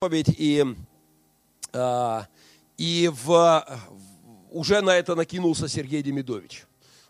[0.00, 0.64] проповедь, и,
[1.72, 2.20] э,
[2.76, 3.66] и в,
[4.48, 6.66] уже на это накинулся Сергей Демидович.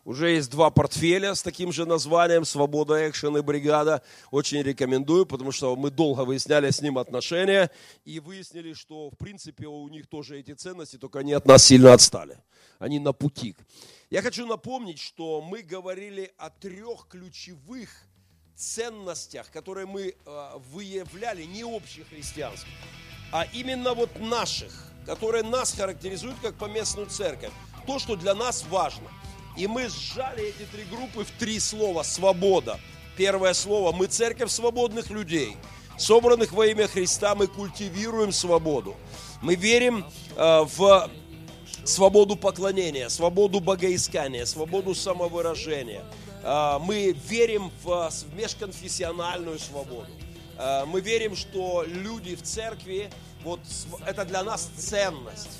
[0.06, 4.02] Уже есть два портфеля с таким же названием «Свобода, экшен и бригада».
[4.30, 7.70] Очень рекомендую, потому что мы долго выясняли с ним отношения
[8.06, 11.92] и выяснили, что в принципе у них тоже эти ценности, только они от нас сильно
[11.92, 12.38] отстали.
[12.78, 13.54] Они на пути.
[14.08, 18.07] Я хочу напомнить, что мы говорили о трех ключевых
[18.58, 22.72] ценностях, которые мы э, выявляли, не общехристианских,
[23.32, 24.72] а именно вот наших,
[25.06, 27.52] которые нас характеризуют как поместную церковь.
[27.86, 29.08] То, что для нас важно.
[29.56, 32.02] И мы сжали эти три группы в три слова.
[32.02, 32.78] Свобода.
[33.16, 33.92] Первое слово.
[33.92, 35.56] Мы церковь свободных людей,
[35.96, 37.34] собранных во имя Христа.
[37.34, 38.96] Мы культивируем свободу.
[39.40, 40.04] Мы верим
[40.36, 41.10] э, в
[41.84, 46.04] свободу поклонения, свободу богоискания, свободу самовыражения.
[46.48, 50.10] Э, мы верим в межконфессиональную свободу.
[50.56, 53.10] Э, мы верим, что люди в церкви,
[53.44, 53.60] вот
[54.06, 55.50] это для нас ценность.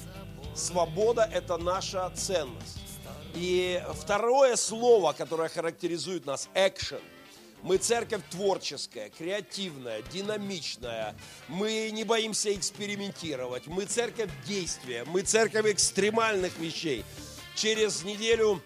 [0.55, 2.79] Свобода– это наша ценность.
[3.35, 7.03] И второе слово, которое характеризует нас– action.
[7.63, 11.15] Мы церковь творческая, креативная, динамичная.
[11.49, 13.67] Мы не боимся экспериментировать.
[13.67, 15.05] Мы церковь действия.
[15.05, 17.05] Мы церковь экстремальных вещей.
[17.57, 18.63] Через неделю,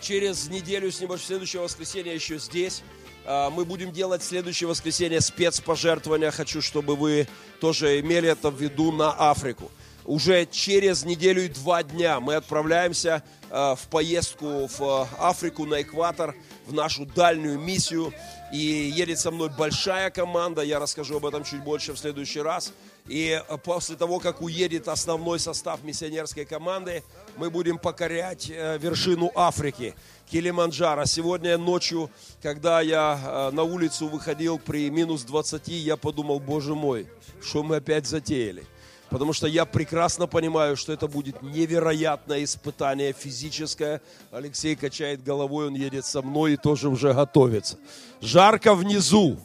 [0.00, 2.82] через неделю с небольшим следующего воскресенья еще здесь
[3.24, 6.30] э, мы будем делать следующее воскресенье спецпожертвования.
[6.30, 7.28] Хочу, чтобы вы
[7.60, 9.70] тоже имели это в виду на Африку.
[10.04, 16.34] Уже через неделю и два дня мы отправляемся Э, в поездку в Африку, на экватор,
[16.66, 18.12] в нашу дальнюю миссию.
[18.52, 22.72] И едет со мной большая команда, я расскажу об этом чуть больше в следующий раз.
[23.08, 27.02] И э, после того, как уедет основной состав миссионерской команды,
[27.36, 29.94] мы будем покорять вершину Африки,
[30.30, 31.04] Килиманджаро.
[31.06, 32.10] Сегодня ночью,
[32.42, 37.06] когда я на улицу выходил при минус 20, я подумал, боже мой,
[37.40, 38.64] что мы опять затеяли–
[39.10, 44.02] Потому что я прекрасно понимаю, что это будет невероятное испытание физическое.
[44.30, 47.78] Алексей качает головой, он едет со мной и тоже уже готовится.
[48.20, 49.38] Жарко внизу,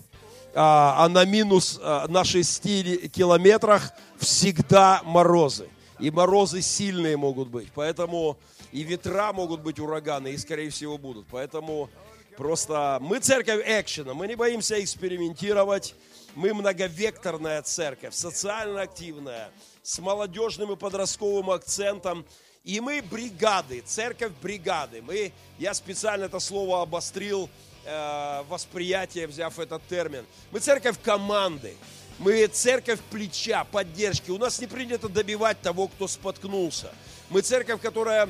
[0.56, 5.68] а, а на минус а, на 6 километрах всегда морозы.
[6.00, 7.70] И морозы сильные могут быть.
[7.74, 8.38] Поэтому
[8.72, 11.28] и ветра могут быть ураганы, и скорее всего будут.
[11.30, 11.90] Поэтому
[12.36, 15.96] просто мы церковь экшена, мы не боимся экспериментировать.
[16.36, 19.52] Мы многовекторная церковь, социально активная,
[19.84, 22.26] с молодежным и подростковым акцентом.
[22.64, 25.04] И мы бригады, церковь бригады.
[25.04, 27.50] Мы, я специально это слово обострил,
[27.86, 30.26] э, восприятие, взяв этот термин.
[30.52, 31.76] Мы церковь команды.
[32.20, 34.32] Мы церковь плеча, поддержки.
[34.32, 36.94] У нас не принято добивать того, кто споткнулся.
[37.30, 38.30] Мы церковь, которая...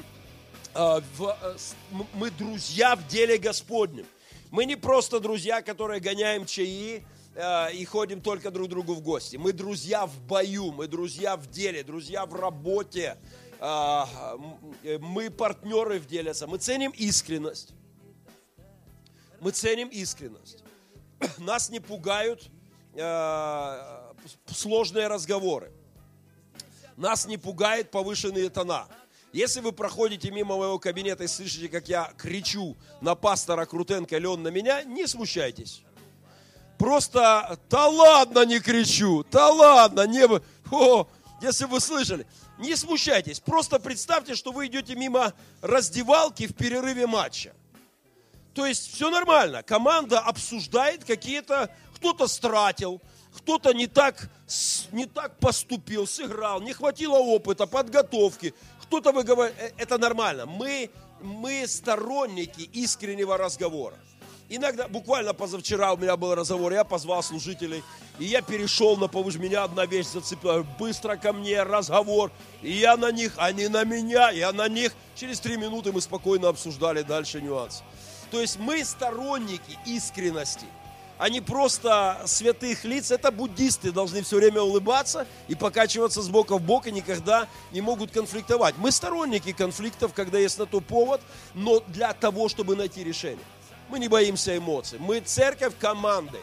[0.74, 1.58] Э, э,
[2.14, 4.06] мы друзья в деле Господнем.
[4.52, 7.04] Мы не просто друзья, которые гоняем чаи,
[7.74, 9.38] и ходим только друг другу в гости.
[9.38, 13.18] Мы друзья в бою, мы друзья в деле, друзья в работе.
[13.60, 16.32] Мы партнеры в деле.
[16.46, 17.74] Мы ценим искренность.
[19.44, 20.64] Мы ценим искренность.
[21.38, 22.50] Нас не пугают
[22.96, 24.14] э,
[24.48, 25.70] сложные разговоры.
[26.96, 28.88] Нас не пугает повышенные тона.
[29.34, 34.28] Если вы проходите мимо моего кабинета и слышите, как я кричу на пастора Крутенко, или
[34.28, 35.84] он на меня, не смущайтесь.
[36.78, 40.26] Просто, да ладно, не кричу, да ладно, не...
[40.72, 41.08] О,
[41.42, 42.26] если вы слышали,
[42.60, 47.54] не смущайтесь, просто представьте, что вы идете мимо раздевалки в перерыве матча.
[48.54, 53.02] То есть все нормально, команда обсуждает какие-то, кто-то стратил,
[53.36, 54.30] кто-то не так,
[54.92, 58.54] не так поступил, сыграл, не хватило опыта, подготовки,
[58.84, 60.46] кто-то вы говорите, э, это нормально.
[60.46, 63.96] Мы, мы сторонники искреннего разговора.
[64.50, 67.82] Иногда, буквально позавчера у меня был разговор, я позвал служителей,
[68.20, 72.32] и я перешел на повыше, меня одна вещь зацепила, быстро ко мне разговор,
[72.62, 74.94] и я на них, они на меня, я на них.
[75.16, 77.84] Через три минуты мы спокойно обсуждали дальше нюансы.
[78.34, 80.66] То есть мы сторонники искренности,
[81.20, 83.12] а не просто святых лиц.
[83.12, 87.82] Это буддисты должны все время улыбаться и покачиваться с бока в бок и никогда не
[87.82, 88.74] могут конфликтовать.
[88.80, 91.22] Мы сторонники конфликтов, когда есть на то повод,
[91.54, 93.46] но для того, чтобы найти решение.
[93.88, 94.98] Мы не боимся эмоций.
[94.98, 96.40] Мы церковь команды.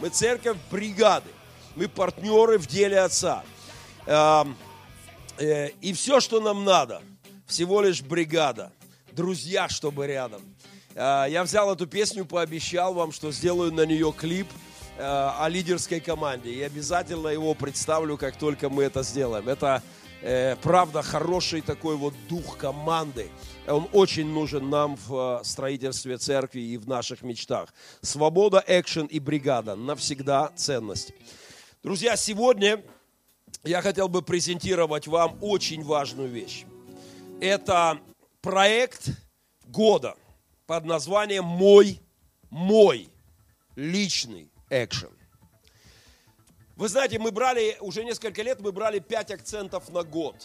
[0.00, 1.28] Мы церковь бригады.
[1.76, 3.44] Мы партнеры в деле Отца.
[4.06, 4.44] Э,
[5.82, 7.02] и все, что нам надо,
[7.46, 8.72] всего лишь бригада.
[9.12, 10.40] Друзья, чтобы рядом.
[10.94, 14.48] Э, я взял эту песню, пообещал вам, что сделаю на нее клип
[14.96, 16.50] э, о лидерской команде.
[16.50, 19.48] И обязательно его представлю, как только мы это сделаем.
[19.48, 19.82] Это
[20.62, 23.28] правда хороший такой вот дух команды.
[23.66, 27.72] Он очень нужен нам в э, строительстве церкви и в наших мечтах.
[28.02, 29.74] Свобода, экшен и бригада.
[29.74, 31.12] Навсегда ценность.
[31.82, 32.82] Друзья, сегодня
[33.64, 36.64] я хотел бы презентировать вам очень важную вещь.
[37.40, 37.98] Это
[38.40, 39.08] проект
[39.66, 40.14] года
[40.66, 42.00] под названием «Мой,
[42.50, 43.08] мой
[43.76, 45.10] личный экшен».
[46.76, 50.36] Вы знаете, мы брали, уже несколько лет мы брали пять акцентов на год.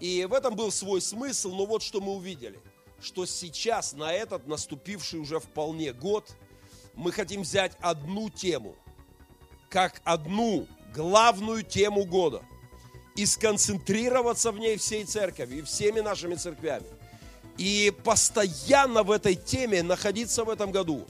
[0.00, 2.58] И в этом был свой смысл, но вот что мы увидели.
[3.00, 6.36] Что сейчас, на этот наступивший уже вполне год,
[6.94, 8.74] мы хотим взять одну тему,
[9.68, 12.42] как одну главную тему года
[13.14, 16.86] и сконцентрироваться в ней всей церковью и всеми нашими церквями.
[17.58, 21.06] И постоянно в этой теме находиться в этом году,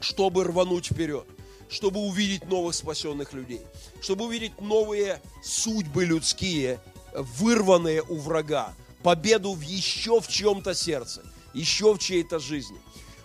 [0.00, 1.26] чтобы рвануть вперед
[1.68, 3.60] чтобы увидеть новых спасенных людей,
[4.00, 6.80] чтобы увидеть новые судьбы людские,
[7.14, 11.22] вырванные у врага, победу в еще в чем-то сердце,
[11.54, 12.78] еще в чьей-то жизни.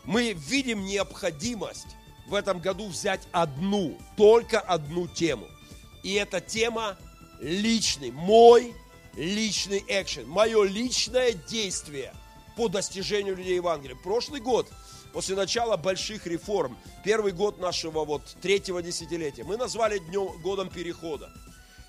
[0.04, 1.88] Мы видим необходимость
[2.28, 5.48] в этом году взять одну, только одну тему.
[6.04, 6.98] И эта тема
[7.40, 8.74] личный, мой
[9.16, 12.14] личный экшен, мое личное действие
[12.56, 13.96] по достижению людей Евангелия.
[13.96, 14.68] Прошлый год–
[15.14, 21.32] после начала больших реформ, первый год нашего вот третьего десятилетия, мы назвали днем, годом перехода.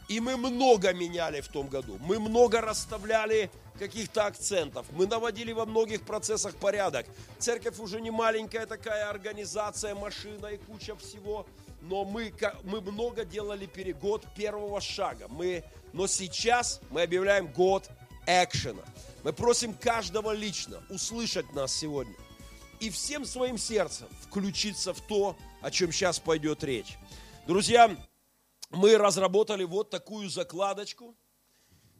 [0.06, 1.96] И мы много меняли в том году.
[1.98, 4.84] Мы много расставляли каких-то акцентов.
[4.90, 7.06] Мы наводили во многих процессах порядок.
[7.38, 11.46] Церковь уже не маленькая такая организация, машина и куча всего.
[11.80, 12.34] Но мы,
[12.64, 15.26] мы много делали перегод первого шага.
[15.28, 15.64] Мы,
[15.94, 17.88] но сейчас мы объявляем год
[18.26, 18.82] экшена.
[19.24, 22.14] Мы просим каждого лично услышать нас сегодня
[22.78, 26.98] и всем своим сердцем включиться в то, о чем сейчас пойдет речь.
[27.46, 27.96] Друзья,
[28.70, 31.16] мы разработали вот такую закладочку,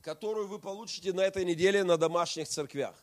[0.02, 2.94] которую вы получите на этой неделе на домашних церквях.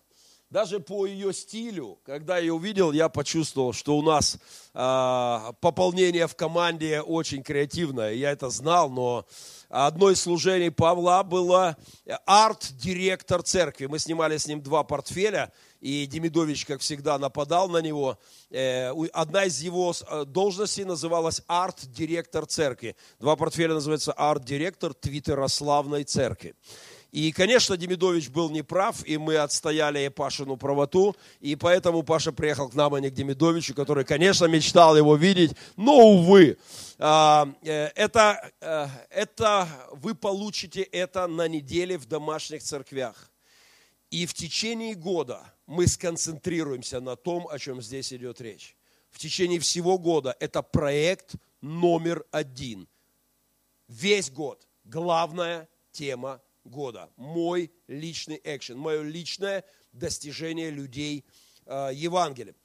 [0.51, 4.37] Даже по ее стилю, когда я увидел, я почувствовал, что у нас
[4.73, 8.11] э, пополнение в команде очень креативное.
[8.11, 9.25] Я это знал, но
[9.69, 11.77] одно из служений Павла было
[12.25, 13.85] арт-директор церкви.
[13.85, 18.19] Мы снимали с ним два портфеля– и Демидович, как всегда, нападал на него.
[18.51, 22.95] Э, одна из его э, должностей называлась арт-директор церкви.
[23.19, 26.53] Два портфеля называются арт-директор Твиттерославной церкви.
[27.11, 32.73] И, конечно, Демидович был неправ, и мы отстояли Пашину правоту, и поэтому Паша приехал к
[32.73, 36.57] нам, а не к Демидовичу, который, конечно, мечтал его видеть, но, увы,
[36.99, 38.49] а, э, это,
[39.09, 43.29] это вы получите это на неделе в домашних церквях.
[44.09, 48.75] И в течение года мы сконцентрируемся на том, о чем здесь идет речь.
[49.09, 52.87] В течение всего года это проект номер один.
[53.89, 54.65] Весь год.
[54.85, 57.11] Главная тема года.
[57.17, 61.25] Мой личный экшен, мое личное достижение людей
[61.65, 62.55] э, Евангелия.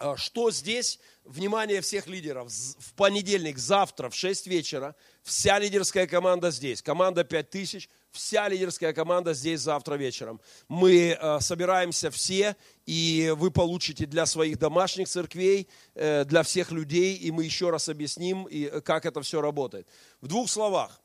[0.00, 0.98] А, что здесь?
[1.24, 2.50] Внимание всех лидеров.
[2.50, 6.80] В понедельник, завтра в 6 вечера вся лидерская команда здесь.
[6.80, 10.40] Команда 5000, вся лидерская команда здесь завтра вечером.
[10.68, 12.56] Мы э, собираемся все,
[12.86, 17.90] и вы получите для своих домашних церквей, э, для всех людей, и мы еще раз
[17.90, 19.86] объясним, и, э, как это все работает.
[20.22, 21.00] В двух словах.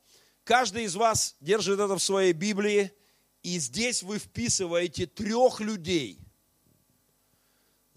[0.46, 2.90] Каждый из вас держит это в своей Библии,
[3.42, 6.18] и здесь вы вписываете трех людей–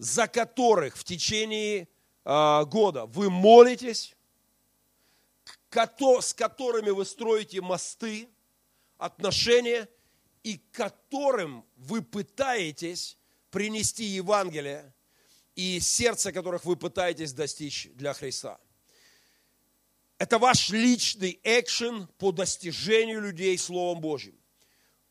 [0.00, 1.86] за которых в течение
[2.24, 4.16] э, года вы молитесь,
[5.70, 8.30] с которыми вы строите мосты,
[8.96, 9.86] отношения,
[10.42, 13.18] и которым вы пытаетесь
[13.50, 14.94] принести Евангелие,
[15.54, 18.58] и сердце которых вы пытаетесь достичь для Христа.
[20.20, 24.38] Это ваш личный экшен по достижению людей Словом Божьим,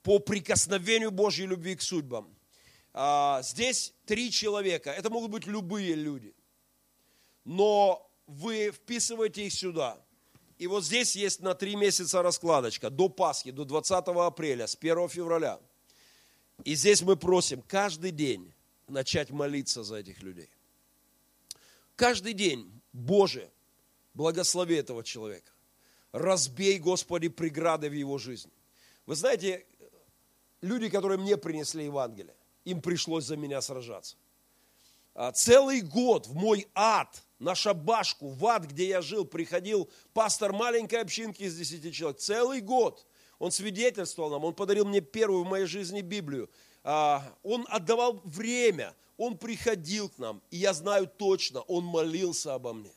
[0.04, 2.34] по прикосновению Божьей любви к судьбам–
[2.94, 4.92] а, здесь три человека.
[4.92, 6.34] Это могут быть любые люди.
[7.46, 9.98] Но вы вписываете их сюда.
[10.58, 12.89] И вот здесь есть на три месяца раскладочка.
[12.89, 15.60] До Пасхи, до 20 апреля, с 1 февраля.
[16.66, 18.54] И здесь мы просим каждый день
[18.88, 20.50] начать молиться за этих людей.
[21.96, 23.50] Каждый день, Боже,
[24.13, 25.51] благослови этого человека.
[26.12, 28.51] Разбей, Господи, преграды в его жизни.
[29.06, 29.66] Вы знаете,
[30.62, 32.36] люди, которые мне принесли Евангелие,
[32.66, 34.16] им пришлось за меня сражаться.
[35.13, 40.54] А, целый год в мой ад, на шабашку, в ад, где я жил, приходил пастор
[40.54, 42.20] маленькой общинки из 10 человек.
[42.20, 43.06] Целый год.
[43.38, 46.50] Он свидетельствовал нам, он подарил мне первую в моей жизни Библию.
[46.84, 52.74] А, он отдавал время, он приходил к нам, и я знаю точно, он молился обо
[52.74, 52.94] мне.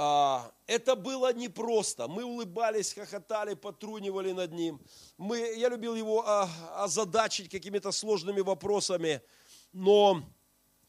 [0.00, 2.06] А, это было непросто.
[2.06, 4.80] Мы улыбались, хохотали, потрунивали над ним.
[5.16, 9.20] Мы, я любил его а, озадачить какими-то сложными вопросами,
[9.72, 10.22] но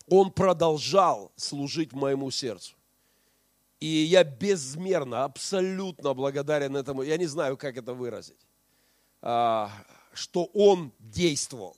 [0.07, 2.75] он продолжал служить моему сердцу.
[3.79, 7.01] И я безмерно, абсолютно благодарен этому.
[7.01, 8.45] Я не знаю, как это выразить.
[9.23, 9.71] А,
[10.13, 11.75] что он действовал.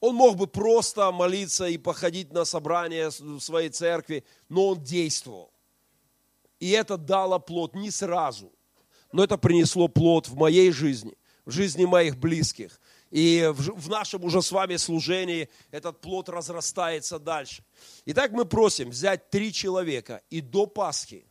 [0.00, 5.53] Он мог бы просто молиться и походить на собрание в своей церкви, но он действовал.
[6.64, 8.50] И это дало плод не сразу,
[9.12, 11.12] но это принесло плод в моей жизни,
[11.44, 12.80] в жизни моих близких.
[13.10, 17.62] И в нашем уже с вами служении этот плод разрастается дальше.
[18.06, 21.26] Итак, мы просим взять три человека и до Пасхи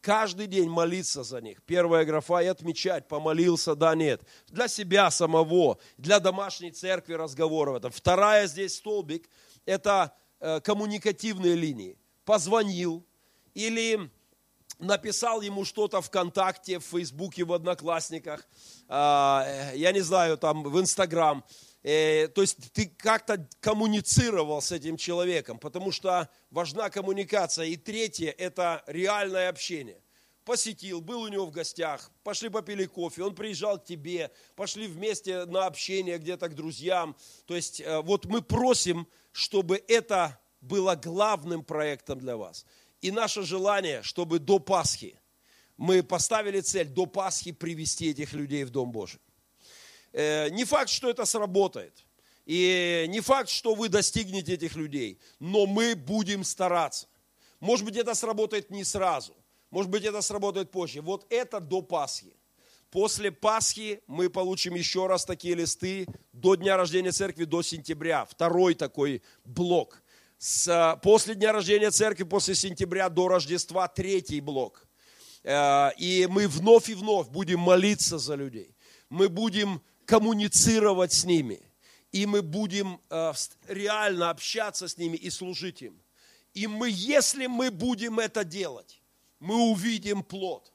[0.00, 1.62] каждый день молиться за них.
[1.62, 4.22] Первая графа и отмечать, помолился, да, нет.
[4.48, 7.76] Для себя самого, для домашней церкви разговоров.
[7.76, 7.90] Это.
[7.90, 9.30] Вторая здесь столбик,
[9.64, 11.96] это э, коммуникативные линии.
[12.24, 13.06] Позвонил
[13.54, 14.10] или
[14.78, 18.46] написал ему что-то ВКонтакте, в Фейсбуке, в Одноклассниках,
[18.88, 21.44] а, я не знаю, там в Инстаграм.
[21.82, 27.66] Э, то есть ты как-то коммуницировал с этим человеком, потому что важна коммуникация.
[27.66, 30.00] И третье– это реальное общение.
[30.44, 35.44] Посетил, был у него в гостях, пошли попили кофе, он приезжал к тебе, пошли вместе
[35.44, 37.16] на общение где-то к друзьям.
[37.46, 42.66] То есть э, вот мы просим, чтобы это было главным проектом для вас.
[43.06, 45.16] И наше желание, чтобы до Пасхи
[45.76, 49.20] мы поставили цель до Пасхи привести этих людей в Дом Божий.
[50.12, 52.04] Э, не факт, что это сработает.
[52.46, 57.06] И не факт, что вы достигнете этих людей, но мы будем стараться.
[57.60, 59.36] Может быть, это сработает не сразу.
[59.70, 61.00] Может быть, это сработает позже.
[61.00, 62.34] Вот это до Пасхи.
[62.90, 68.24] После Пасхи мы получим еще раз такие листы до дня рождения церкви, до сентября.
[68.24, 70.02] Второй такой блок
[70.38, 74.86] с, после дня рождения церкви, после сентября до Рождества третий блок.
[75.42, 78.74] Э, и мы вновь и вновь будем молиться за людей.
[79.08, 81.60] Мы будем коммуницировать с ними.
[82.12, 83.32] И мы будем э,
[83.68, 86.00] реально общаться с ними и служить им.
[86.54, 89.02] И мы, если мы будем это делать,
[89.38, 90.72] мы увидим плод.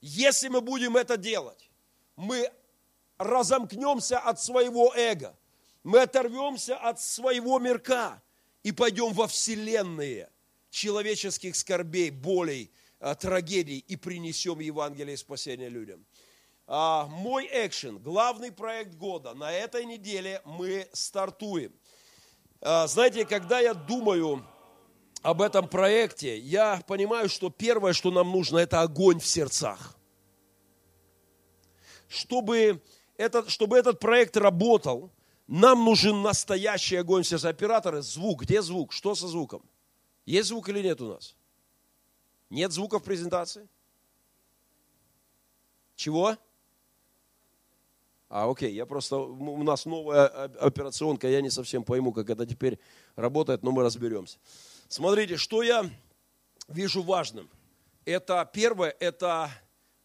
[0.00, 1.70] Если мы будем это делать,
[2.14, 2.52] мы
[3.18, 5.36] разомкнемся от своего эго,
[5.82, 8.22] мы оторвемся от своего мирка,
[8.64, 10.30] и пойдем во вселенные
[10.70, 16.04] человеческих скорбей, болей, а, трагедий и принесем Евангелие спасения людям.
[16.66, 21.72] А, мой экшен, главный проект года, на этой неделе мы стартуем.
[22.62, 24.44] А, знаете, когда я думаю
[25.20, 29.98] об этом проекте, я понимаю, что первое, что нам нужно, это огонь в сердцах.
[32.08, 32.82] Чтобы
[33.18, 35.12] этот, чтобы этот проект работал,
[35.46, 38.02] нам нужен настоящий огонь все операторы.
[38.02, 38.42] Звук.
[38.42, 38.92] Где звук?
[38.92, 39.62] Что со звуком?
[40.24, 41.36] Есть звук или нет у нас?
[42.50, 43.68] Нет звука в презентации?
[45.96, 46.36] Чего?
[48.28, 52.80] А, окей, я просто, у нас новая операционка, я не совсем пойму, как это теперь
[53.14, 54.38] работает, но мы разберемся.
[54.88, 55.88] Смотрите, что я
[56.68, 57.48] вижу важным.
[58.04, 59.50] Это первое, это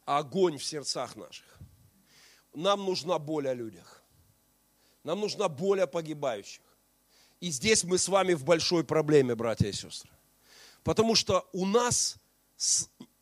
[0.06, 1.46] огонь в сердцах наших.
[2.54, 3.99] Нам нужна боль о людях.
[5.10, 6.62] Нам нужна боль погибающих.
[7.40, 10.12] И здесь мы с вами в большой проблеме, братья и сестры.
[10.84, 12.18] Потому что у нас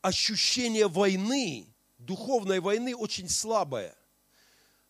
[0.02, 3.96] ощущение войны, духовной войны очень слабое.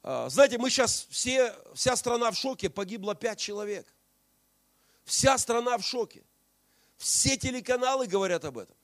[0.01, 3.86] А, знаете, мы сейчас все, вся страна в шоке, погибло пять человек.
[5.06, 6.24] Вся страна в шоке.
[6.98, 8.75] Все телеканалы говорят об этом.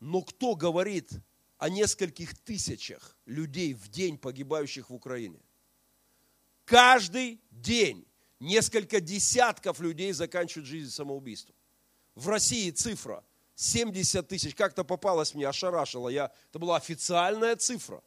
[0.00, 1.12] Но кто говорит
[1.58, 5.38] о нескольких тысячах людей в день, погибающих в Украине?
[6.72, 8.06] Каждый день
[8.40, 11.54] несколько десятков людей заканчивают жизнь самоубийством.
[12.14, 13.22] В России цифра
[13.56, 14.54] 70 тысяч.
[14.54, 16.08] Как-то попалась мне, ошарашила.
[16.08, 18.02] Я, это была официальная цифра.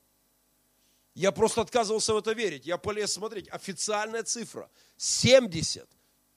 [1.14, 2.66] Я просто отказывался в это верить.
[2.66, 3.48] Я полез смотреть.
[3.50, 4.68] Официальная цифра.
[4.98, 5.88] 70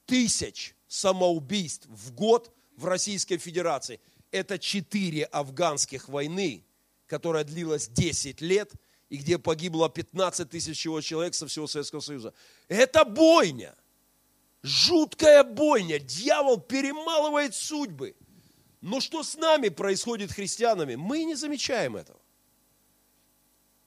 [0.04, 4.00] тысяч самоубийств в год в Российской Федерации.
[4.32, 6.66] Это четыре афганских войны,
[7.06, 8.70] которая длилась 10 лет–
[9.08, 12.34] и где погибло 15 тысяч человек со всего Советского Союза.
[12.68, 13.74] Это бойня.
[14.62, 15.98] Жуткая бойня.
[15.98, 18.14] Дьявол перемалывает судьбы.
[18.80, 20.94] Но что с нами происходит христианами?
[20.94, 22.20] Мы не замечаем этого.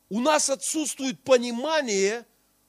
[0.09, 2.25] У нас отсутствует понимание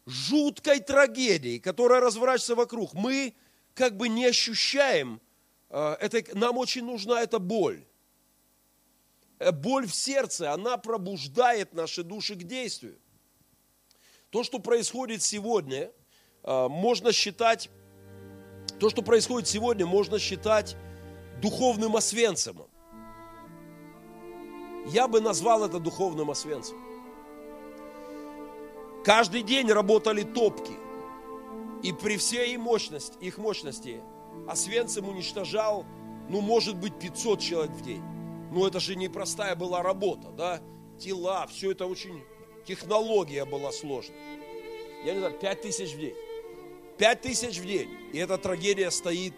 [0.06, 2.94] жуткой трагедии, которая разворачивается вокруг.
[2.94, 3.34] Мы
[3.74, 5.20] как бы не ощущаем,
[5.70, 7.84] э, это, нам очень нужна эта боль.
[9.42, 12.96] Э, боль в сердце, она пробуждает наши души к действию.
[14.30, 15.90] То, что происходит сегодня,
[16.44, 17.68] э, можно считать,
[18.78, 20.76] то, что происходит сегодня, можно считать
[21.40, 22.62] духовным освенцем.
[24.86, 26.78] Я бы назвал это духовным освенцем.
[29.04, 30.72] Каждый день работали топки.
[31.82, 34.00] И при всей мощности, их мощности
[34.48, 35.84] Освенцим уничтожал,
[36.28, 38.02] ну, может быть, 500 человек в день.
[38.52, 40.60] Ну, это же непростая была работа, да?
[40.98, 42.22] Тела, все это очень...
[42.66, 44.16] Технология была сложная.
[45.04, 46.14] Я не знаю, пять тысяч в день.
[46.98, 47.88] Пять тысяч в день.
[48.12, 49.32] И эта трагедия стоит,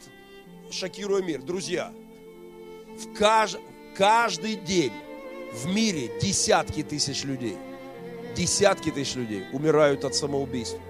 [0.71, 1.43] шокируя мир.
[1.43, 1.95] Друзья,
[2.99, 3.59] в кажд...
[3.97, 4.93] каждый день
[5.53, 7.57] в мире десятки тысяч людей,
[8.35, 10.81] десятки тысяч людей умирают от самоубийств.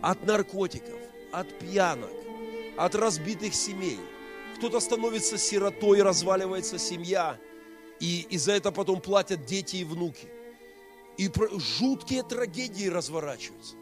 [0.00, 1.00] От наркотиков,
[1.32, 2.12] от пьянок,
[2.76, 3.98] от разбитых семей.
[4.62, 7.36] Кто-то становится сиротой, разваливается семья,
[7.98, 10.28] и, и за это потом платят дети и внуки.
[11.16, 11.28] И
[11.58, 13.74] жуткие трагедии разворачиваются.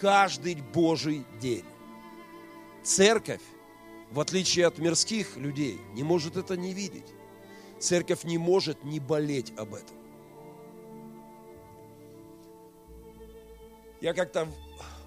[0.00, 1.64] Каждый Божий день.
[2.84, 3.40] Церковь,
[4.12, 7.12] в отличие от мирских людей, не может это не видеть.
[7.80, 9.96] Церковь не может не болеть об этом.
[14.00, 14.46] Я как-то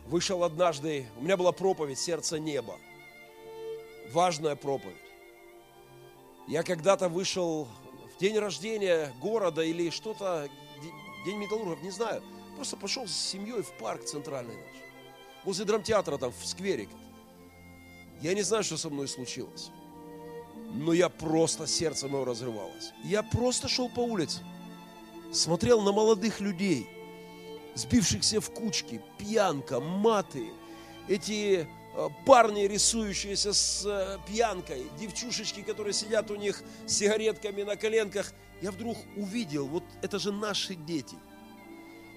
[0.07, 2.77] вышел однажды, у меня была проповедь «Сердце неба».
[4.12, 4.95] Важная проповедь.
[6.48, 7.67] Я когда-то вышел
[8.15, 10.50] в день рождения города или что-то,
[11.25, 12.22] день металлургов, не знаю.
[12.55, 14.75] Просто пошел с семьей в парк центральный наш.
[15.45, 16.89] Возле драмтеатра там, в скверик.
[18.22, 19.72] Я не знаю, что со мной случилось.
[20.74, 22.91] Но я просто, сердце мое разрывалось.
[23.03, 24.41] Я просто шел по улице.
[25.31, 26.88] Смотрел на молодых людей–
[27.75, 30.48] сбившихся в кучки, пьянка, маты,
[31.07, 31.67] эти
[32.25, 38.33] парни, рисующиеся с э, пьянкой, девчушечки, которые сидят у них с сигаретками на коленках.
[38.62, 41.15] Я вдруг увидел, вот это же наши дети.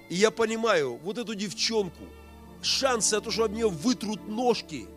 [0.09, 2.03] И я понимаю, вот эту девчонку,
[2.61, 4.87] шансы от того, что об нее вытрут ножки,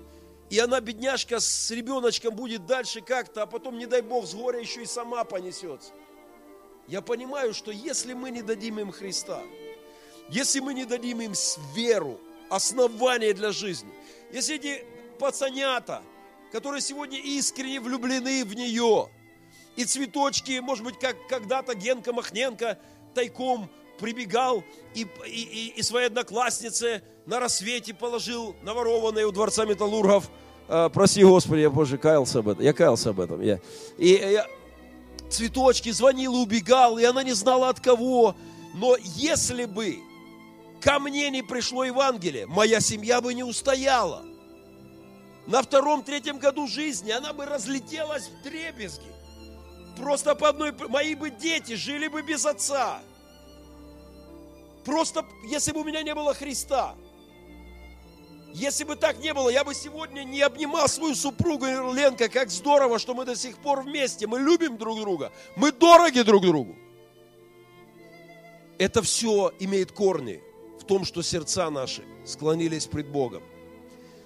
[0.49, 4.61] и она, бедняжка, с ребеночком будет дальше как-то, а потом, не дай Бог, с горя
[4.61, 5.93] еще и сама понесется.
[6.89, 9.43] Я понимаю, что если мы не дадим им Христа–
[10.31, 11.33] если мы не дадим им
[11.75, 13.91] веру, основание для жизни,
[14.33, 14.85] если эти
[15.19, 16.03] пацанята,
[16.53, 19.09] которые сегодня искренне влюблены в нее,
[19.77, 22.79] и цветочки, может быть, как когда-то Генка Махненко
[23.15, 30.31] тайком прибегал и, и, и, и своей однокласснице на рассвете положил наворованные у Дворца Металлургов.
[30.69, 32.65] Э, прости, Господи, я позже каялся об этом.
[32.65, 33.41] Я каялся об этом.
[33.41, 33.61] Я,
[33.99, 34.47] и я,
[35.29, 38.35] цветочки звонил убегал, и она не знала от кого.
[38.75, 39.99] Но если бы
[40.81, 44.25] ко мне не пришло Евангелие, моя семья бы не устояла.
[45.47, 49.09] На втором-третьем году жизни она бы разлетелась в дребезги.
[49.97, 50.73] Просто по одной...
[50.89, 53.01] Мои бы дети жили бы без отца.
[54.85, 56.95] Просто, если бы у меня не было Христа.
[58.53, 62.99] Если бы так не было, я бы сегодня не обнимал свою супругу Ленка, как здорово,
[62.99, 64.27] что мы до сих пор вместе.
[64.27, 65.33] Мы любим друг друга.
[65.57, 66.77] Мы дороги друг другу.
[68.79, 70.43] Это все имеет корни
[70.91, 73.45] том, что сердца наши склонились пред Богом.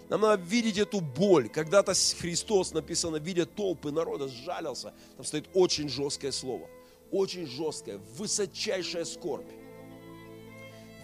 [0.09, 1.50] Нам надо видеть эту боль.
[1.50, 4.94] Когда-то Христос, написано, видя толпы народа, сжалился.
[5.16, 6.66] Там стоит очень жесткое слово.
[7.11, 9.50] Очень жесткое, высочайшая скорбь.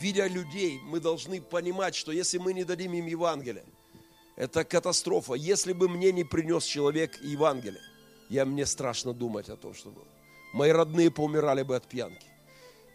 [0.00, 3.66] Видя людей, мы должны понимать, что если мы не дадим им Евангелие,
[4.36, 5.34] это катастрофа.
[5.34, 7.82] Если бы мне не принес человек Евангелие,
[8.30, 10.08] я мне страшно думать о том, что было.
[10.54, 12.29] Мои родные поумирали бы от пьянки.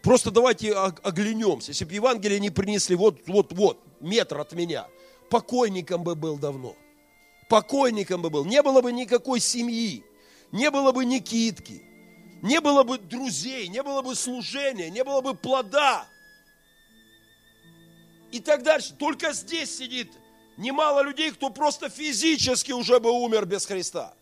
[0.02, 1.72] Просто давайте оглянемся.
[1.72, 4.86] Если бы Евангелие не принесли вот, вот, вот, метр от меня,
[5.30, 6.76] покойником бы был давно.
[7.48, 8.44] Покойником бы был.
[8.44, 10.04] Не было бы никакой семьи,
[10.52, 11.82] не было бы Никитки,
[12.42, 16.06] не было бы друзей, не было бы служения, не было бы плода.
[18.32, 18.94] И так дальше.
[18.94, 20.12] Только здесь сидит
[20.56, 24.14] немало людей, кто просто физически уже бы умер без Христа.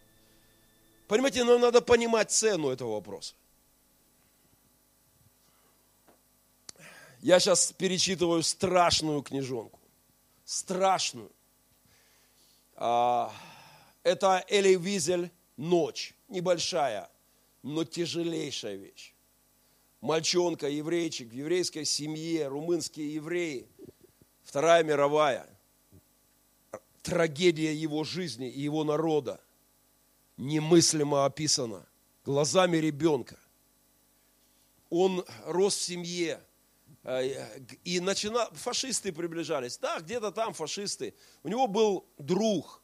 [1.09, 3.35] Понимаете, нам надо понимать цену этого вопроса.
[7.25, 9.81] Я сейчас перечитываю страшную книжонку.
[10.45, 11.33] Страшную.
[12.77, 13.33] А,
[14.03, 16.13] это Эли Визель «Ночь».
[16.29, 17.11] Небольшая,
[17.63, 19.15] но тяжелейшая вещь.
[20.03, 23.69] Мальчонка, еврейчик, в еврейской семье, румынские евреи.
[24.43, 25.49] Вторая мировая.
[27.01, 29.41] Трагедия его жизни и его народа
[30.37, 31.87] немыслимо описана
[32.27, 33.39] глазами ребенка.
[34.91, 36.44] Он рос в семье,
[37.05, 38.49] и начина...
[38.53, 39.77] фашисты приближались.
[39.79, 41.15] Да, где-то там фашисты.
[41.43, 42.83] У него был друг,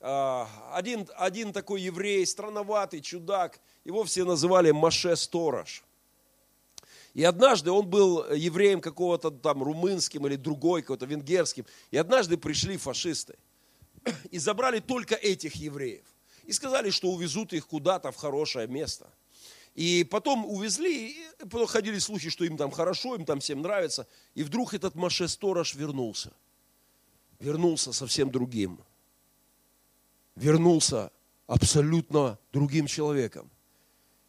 [0.00, 3.60] э, один, один такой еврей, странноватый, чудак.
[3.84, 5.84] Его все называли Маше Сторож.
[7.12, 11.66] И однажды он был евреем какого-то там румынским или другой, какого-то венгерским.
[11.90, 13.36] И однажды пришли фашисты
[14.30, 16.06] и забрали только этих евреев.
[16.44, 19.12] И сказали, что увезут их куда-то в хорошее место–
[19.74, 24.06] и потом увезли, и потом ходили слухи, что им там хорошо, им там всем нравится.
[24.34, 26.32] И вдруг этот Маше-сторож вернулся.
[27.38, 28.80] Вернулся совсем другим.
[30.36, 31.12] Вернулся
[31.46, 33.50] абсолютно другим человеком.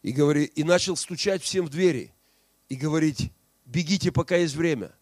[0.02, 2.12] И, говори, и начал стучать всем в двери
[2.68, 3.30] и говорить,
[3.66, 4.92] бегите, пока есть время.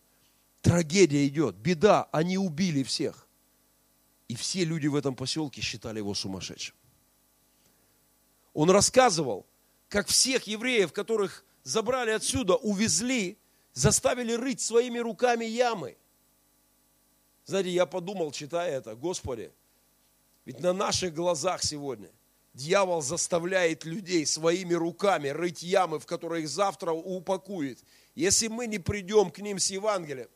[0.61, 3.27] Трагедия идет, беда, они убили всех.
[4.29, 6.77] И все люди в этом поселке считали его сумасшедшим.
[8.53, 9.47] Он рассказывал,
[9.91, 13.37] как всех евреев, которых забрали отсюда, увезли,
[13.75, 15.99] заставили рыть своими руками ямы.
[17.45, 19.53] Знаете, я подумал, читая это, Господи,
[20.45, 22.09] ведь на наших глазах сегодня
[22.55, 27.83] дьявол заставляет людей своими руками рыть ямы, в которые их завтра упакует.
[28.15, 30.31] Если мы не придем к ним с Евангелием,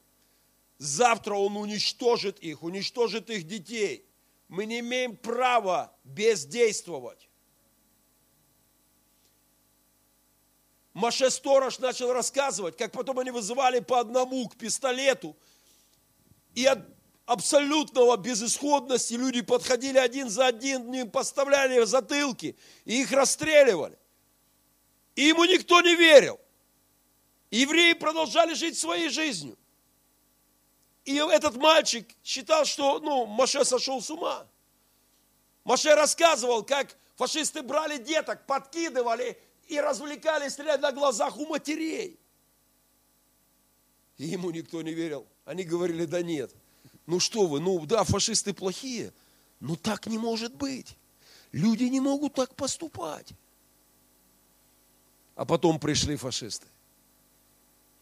[0.79, 4.05] завтра он уничтожит их, уничтожит их детей.
[4.49, 7.29] Мы не имеем права бездействовать.
[10.95, 15.37] Маше Сторож начал рассказывать, как потом они вызывали по одному к пистолету.
[16.55, 16.79] И от
[17.27, 23.99] абсолютного безысходности люди подходили один за один, им поставляли затылки, и их расстреливали.
[25.17, 26.39] И ему никто не верил.
[27.51, 29.59] Евреи продолжали жить своей жизнью.
[31.05, 34.47] И этот мальчик считал, что ну, Маше сошел с ума.
[35.65, 42.19] Маше рассказывал, как фашисты брали деток, подкидывали и развлекали, стреляли на глазах у матерей.
[44.19, 45.27] И ему никто не верил.
[45.45, 46.55] Они говорили, да нет.
[47.07, 49.13] Ну что вы, ну да, фашисты плохие,
[49.61, 50.97] но так не может быть.
[51.53, 53.33] Люди не могут так поступать.
[55.35, 56.67] А потом пришли фашисты.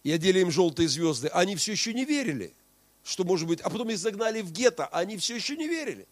[0.03, 1.29] И одели им желтые звезды.
[1.29, 2.55] Они все еще не верили,
[3.05, 3.61] что может быть.
[3.61, 6.07] А потом их загнали в гетто, они все еще не верили.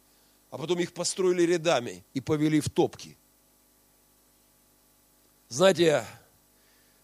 [0.51, 3.17] А потом их построили рядами и повели в топки.
[5.51, 6.07] Знаете,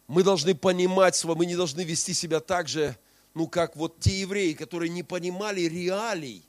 [0.06, 2.96] мы должны понимать, мы не должны вести себя так же,
[3.34, 6.44] ну как вот те евреи, которые не понимали реалий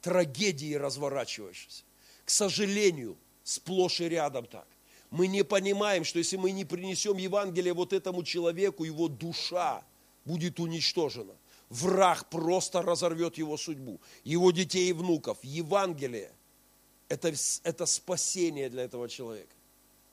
[0.00, 1.82] трагедии разворачивающейся.
[2.24, 4.68] К сожалению, сплошь и рядом так.
[5.10, 9.82] Мы не понимаем, что если мы не принесем Евангелие вот этому человеку, его душа
[10.24, 11.34] будет уничтожена.
[11.70, 15.38] Враг просто разорвет его судьбу, его детей и внуков.
[15.42, 16.30] Евангелие
[17.08, 19.56] это,– это спасение для этого человека.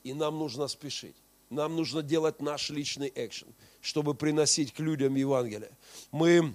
[0.04, 1.16] И нам нужно спешить.
[1.50, 3.48] Нам нужно делать наш личный экшен,
[3.80, 5.72] чтобы приносить к людям Евангелие.
[6.12, 6.54] Мы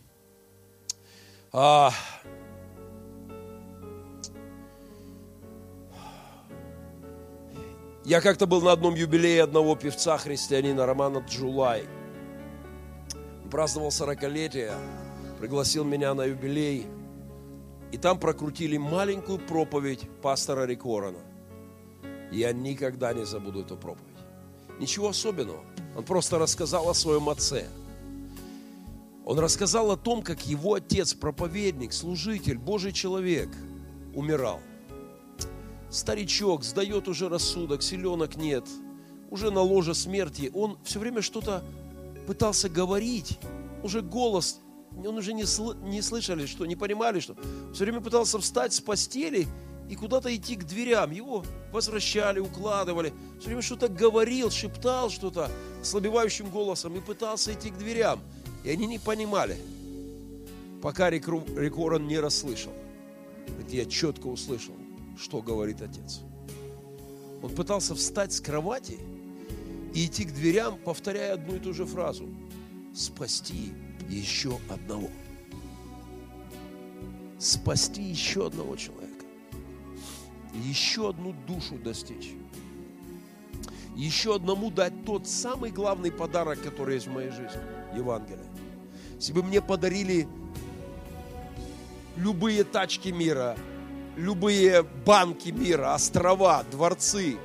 [1.52, 1.92] а,
[8.06, 11.86] Я как-то был на одном юбилее одного певца христианина Романа Джулай.
[13.50, 14.72] Праздновал 40-летие,
[15.40, 16.86] пригласил меня на юбилей.
[17.92, 21.18] И там прокрутили маленькую проповедь пастора Рикорона.
[22.32, 24.16] Я никогда не забуду эту проповедь.
[24.80, 25.64] Ничего особенного.
[25.96, 27.68] Он просто рассказал о своем отце.
[29.26, 33.50] Он рассказал о том, как его отец, проповедник, служитель, Божий человек,
[34.14, 34.60] умирал.
[35.90, 38.68] Старичок сдает уже рассудок, селенок нет,
[39.32, 40.52] уже на ложе смерти.
[40.54, 41.64] Он все время что-то
[42.28, 43.40] пытался говорить,
[43.82, 44.60] уже голос,
[44.92, 47.36] он уже не, сл- не слышали, что, не понимали, что.
[47.74, 49.48] Все время пытался встать с постели
[49.90, 51.12] и куда-то идти к дверям.
[51.12, 53.14] Его возвращали, укладывали.
[53.40, 55.52] Все время что-то говорил, шептал что-то
[55.84, 58.20] слабевающим голосом и пытался идти к дверям.
[58.64, 59.58] И они не понимали,
[60.82, 62.74] пока Рикорон не расслышал.
[63.70, 64.74] Я четко услышал,
[65.18, 66.22] что говорит отец.
[67.44, 68.98] Он пытался встать с кровати
[69.94, 72.28] и идти к дверям, повторяя одну и ту же фразу.
[72.96, 73.74] Спасти
[74.10, 75.10] еще одного.
[77.38, 79.05] Спасти еще одного человека
[80.64, 82.34] еще одну душу достичь.
[83.96, 87.62] Еще одному дать тот самый главный подарок, который есть в моей жизни–
[87.96, 88.46] Евангелие.
[89.16, 90.28] Если бы мне подарили
[92.18, 93.56] любые тачки мира,
[94.18, 97.38] любые банки мира, острова, дворцы,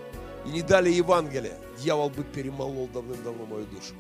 [0.46, 3.94] и не дали Евангелие, дьявол бы перемолол давным-давно мою душу.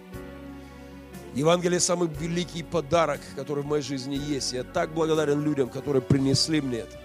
[1.34, 4.52] Евангелие– самый великий подарок, который в моей жизни есть.
[4.52, 6.98] Я так благодарен людям, которые принесли мне это.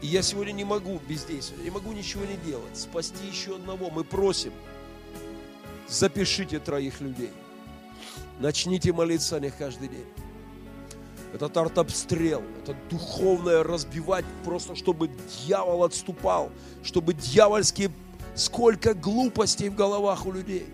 [0.00, 2.76] И я сегодня не могу бездействовать, не могу ничего не делать.
[2.76, 3.90] Спасти еще одного.
[3.90, 4.52] Мы просим,
[5.88, 7.32] запишите троих людей.
[8.38, 10.06] Начните молиться о них каждый день.
[11.34, 15.10] Этот артобстрел, это духовное разбивать, просто чтобы
[15.44, 16.50] дьявол отступал,
[16.82, 17.90] чтобы дьявольские...
[18.34, 20.68] Сколько глупостей в головах у людей,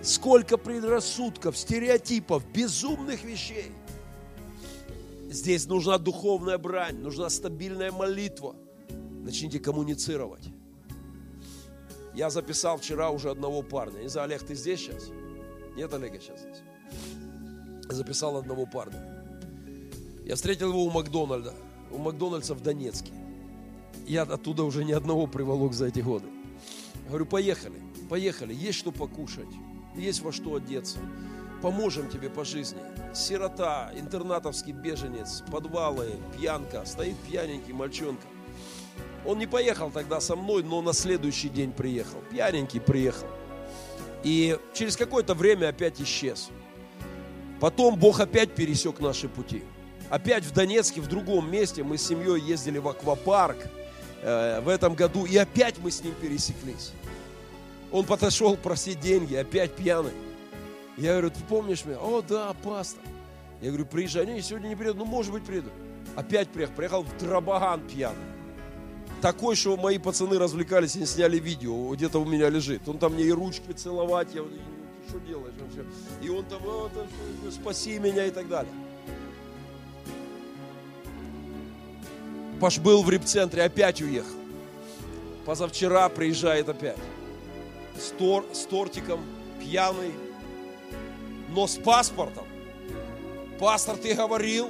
[0.00, 3.70] сколько предрассудков, стереотипов, безумных вещей–
[5.34, 8.54] Здесь нужна духовная брань, нужна стабильная молитва.
[9.24, 10.44] Начните коммуницировать.
[12.14, 14.02] Я записал вчера уже одного парня.
[14.02, 15.10] Не знаю, Олег, ты здесь сейчас?
[15.76, 16.62] Нет Олега сейчас здесь.
[17.88, 19.24] Записал одного парня.
[20.24, 21.52] Я встретил его у Макдональда.
[21.90, 23.10] У Макдональдса в Донецке.
[24.06, 26.28] Я оттуда уже ни одного приволок за эти годы.
[27.08, 27.82] Говорю, поехали.
[28.08, 29.48] Поехали, есть что покушать,
[29.96, 30.98] есть во что одеться.
[31.64, 32.78] Поможем тебе по жизни.
[33.14, 38.26] Сирота, интернатовский беженец, подвалы, пьянка, стоит пьяненький мальчонка.
[39.24, 42.18] Он не поехал тогда со мной, но на следующий день приехал.
[42.30, 43.28] Пьяненький приехал.
[44.22, 46.50] И через какое-то время опять исчез.
[47.60, 49.64] Потом Бог опять пересек наши пути.
[50.10, 53.56] Опять в Донецке, в другом месте, мы с семьей ездили в аквапарк
[54.20, 56.92] э, в этом году, и опять мы с ним пересеклись.
[57.90, 60.12] Он подошел просить деньги, опять пьяный.
[60.96, 61.98] Я говорю, ты помнишь меня?
[61.98, 63.02] О, да, пастор.
[63.60, 64.26] Я говорю, приезжай.
[64.26, 64.98] Не, сегодня не приеду.
[65.00, 65.70] Ну, может быть, приеду.
[66.16, 66.74] Опять приехал.
[66.74, 68.18] Приехал в Драбаган пьяный.
[69.20, 71.92] Такой, что мои пацаны развлекались и сняли видео.
[71.94, 72.88] Где-то у меня лежит.
[72.88, 74.34] Он там мне и ручки целовать.
[74.34, 74.58] Я говорю,
[75.08, 75.54] что делаешь?
[75.58, 75.84] вообще?
[76.22, 77.06] И он там, О, там,
[77.50, 78.72] спаси меня и так далее.
[82.60, 84.36] Паш был в репцентре, опять уехал.
[85.44, 86.98] Позавчера приезжает опять.
[87.98, 89.20] С, тор, с тортиком,
[89.60, 90.12] пьяный,
[91.54, 92.44] но с паспортом.
[93.58, 94.68] Пастор, ты говорил,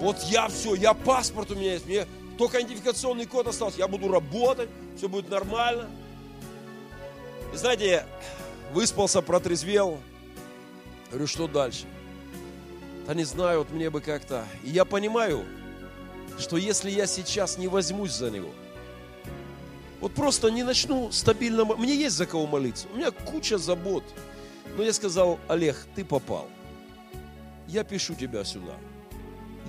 [0.00, 2.06] вот я все, я паспорт у меня есть, мне
[2.36, 5.88] только идентификационный код остался, я буду работать, все будет нормально.
[7.52, 8.04] И знаете,
[8.72, 9.98] выспался, протрезвел,
[11.10, 11.86] говорю, что дальше?
[13.06, 14.44] Да не знаю, вот мне бы как-то...
[14.62, 15.44] И я понимаю,
[16.38, 18.50] что если я сейчас не возьмусь за него,
[20.00, 21.64] вот просто не начну стабильно...
[21.64, 22.86] Мне есть за кого молиться.
[22.92, 24.04] У меня куча забот.
[24.76, 26.48] Но я сказал, Олег, ты попал.
[27.66, 28.74] Я пишу тебя сюда.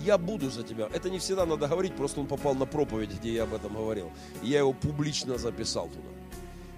[0.03, 0.89] Я буду за тебя.
[0.93, 4.11] Это не всегда надо говорить, просто он попал на проповедь, где я об этом говорил.
[4.41, 6.09] Я его публично записал туда.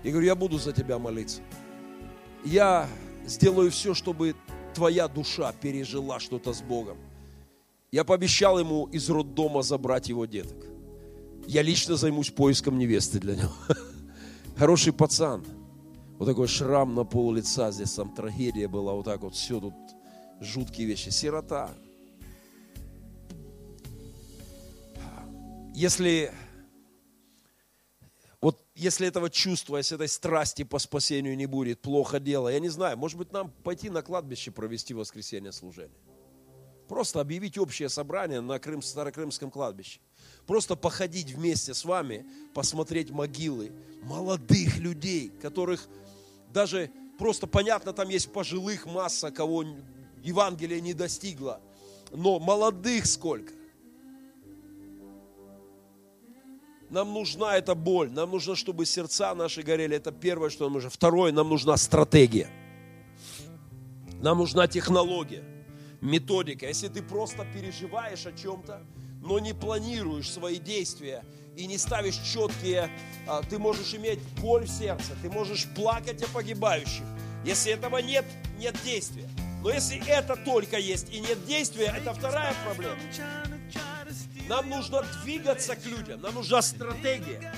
[0.04, 1.42] И говорю, я буду за тебя молиться.
[2.44, 2.90] Я
[3.26, 4.36] сделаю все, чтобы
[4.74, 6.98] твоя душа пережила что-то с Богом.
[7.92, 10.58] Я пообещал ему из роддома забрать его деток.
[11.48, 13.54] Я лично займусь поиском невесты для него.
[14.58, 15.46] Хороший пацан.
[16.20, 19.74] Вот такой шрам на пол лица, здесь там трагедия была, вот так вот все тут
[20.40, 21.10] жуткие вещи.
[21.10, 21.72] Сирота.
[25.74, 26.32] Если
[28.42, 32.50] вот если этого чувства, если этой страсти по спасению не будет, плохо дело.
[32.50, 35.98] Я не знаю, может быть, нам пойти на кладбище провести воскресенье служение.
[36.88, 40.00] Просто объявить общее собрание на Крым, Старокрымском кладбище.
[40.46, 43.72] Просто походить вместе с вами, посмотреть могилы
[44.04, 45.88] молодых людей, которых
[46.52, 49.64] даже просто понятно, там есть пожилых масса, кого
[50.22, 51.62] Евангелие не достигло.
[52.12, 53.54] Но молодых сколько.
[56.90, 59.96] Нам нужна эта боль, нам нужно, чтобы сердца наши горели.
[59.96, 60.92] Это первое, что нам нужно.
[60.92, 62.50] Второе, нам нужна стратегия.
[64.22, 65.44] Нам нужна технология,
[66.02, 66.68] методика.
[66.68, 68.86] Если ты просто переживаешь о чем-то,
[69.24, 71.24] но не планируешь свои действия
[71.56, 72.90] и не ставишь четкие,
[73.28, 77.06] а, ты можешь иметь боль в сердце, ты можешь плакать о погибающих.
[77.46, 78.26] Если этого нет,
[78.58, 79.30] нет действия.
[79.64, 83.00] Но если это только есть и нет действия, это вторая проблема.
[84.50, 87.54] Нам нужно двигаться к людям, нам нужна стратегия.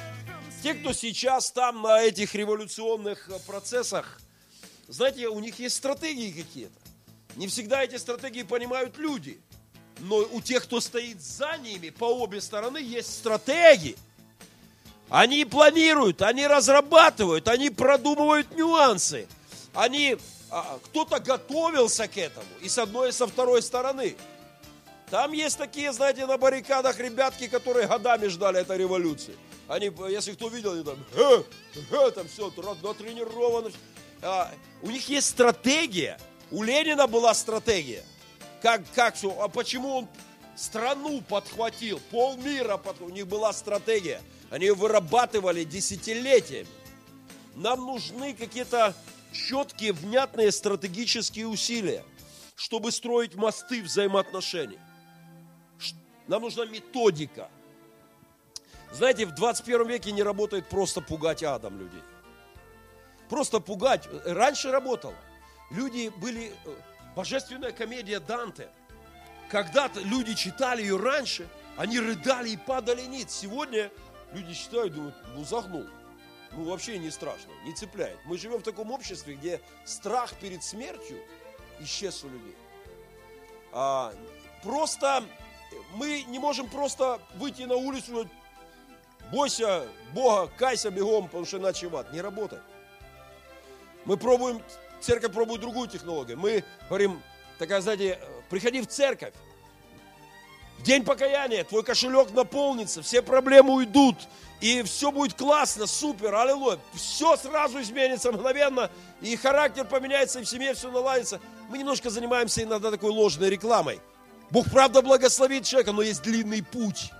[0.61, 4.19] Те, кто сейчас там на этих революционных э, процессах,
[4.87, 6.79] знаете, у них есть стратегии какие-то.
[7.35, 9.39] Не всегда эти стратегии понимают люди.
[9.99, 13.95] Но у тех, кто стоит за ними, по обе стороны, есть стратегии.
[15.09, 19.27] Они планируют, они разрабатывают, они продумывают нюансы.
[19.73, 20.17] Они,
[20.49, 24.15] а, кто-то готовился к этому и с одной, и со второй стороны.
[25.09, 29.35] Там есть такие, знаете, на баррикадах ребятки, которые годами ждали этой революции.
[29.67, 31.43] Они, если кто видел, они там, э,
[31.91, 33.71] э, там все натренировано.
[34.21, 36.19] А, у них есть стратегия.
[36.51, 38.03] У Ленина была стратегия.
[38.65, 40.07] Как, как все, а почему он
[40.55, 44.23] страну подхватил, полмира подхватил, у них была стратегия.
[44.49, 46.67] Они ее вырабатывали десятилетиями.
[47.53, 48.95] Нам нужны какие-то
[49.31, 52.03] четкие, внятные стратегические усилия,
[52.55, 54.79] чтобы строить мосты взаимоотношений.
[56.25, 57.51] Нам нужна методика.
[58.91, 62.01] Знаете, в 21 веке не работает просто пугать адом людей.
[63.29, 64.09] Просто пугать.
[64.25, 65.13] Раньше работало.
[65.69, 66.51] Люди были...
[67.15, 68.69] Божественная комедия Данте.
[69.49, 71.47] Когда-то люди читали ее раньше,
[71.77, 73.31] они рыдали и падали ниц.
[73.31, 73.91] Сегодня
[74.33, 75.85] люди читают и думают, ну загнул.
[76.51, 78.17] Ну вообще не страшно, не цепляет.
[78.25, 81.17] Мы живем в таком обществе, где страх перед смертью
[81.79, 82.55] исчез у людей.
[83.71, 84.13] А,
[84.63, 85.23] просто
[85.95, 88.29] мы не можем просто выйти на улицу
[89.31, 92.05] бойся Бога, кайся бегом, потому что иначе в.
[92.11, 92.63] Не работает.
[94.05, 94.61] Мы пробуем,
[95.01, 96.37] церковь пробует другую технологию.
[96.37, 97.21] Мы говорим,
[97.57, 99.33] такая, знаете, приходи в церковь.
[100.79, 104.15] В день покаяния твой кошелек наполнится, все проблемы уйдут,
[104.61, 106.79] и все будет классно, супер, аллилуйя.
[106.93, 111.39] Все сразу изменится мгновенно, и характер поменяется, и в семье все наладится.
[111.69, 113.99] Мы немножко занимаемся иногда такой ложной рекламой.
[114.51, 117.11] Бог правда благословит человека, но есть длинный путь.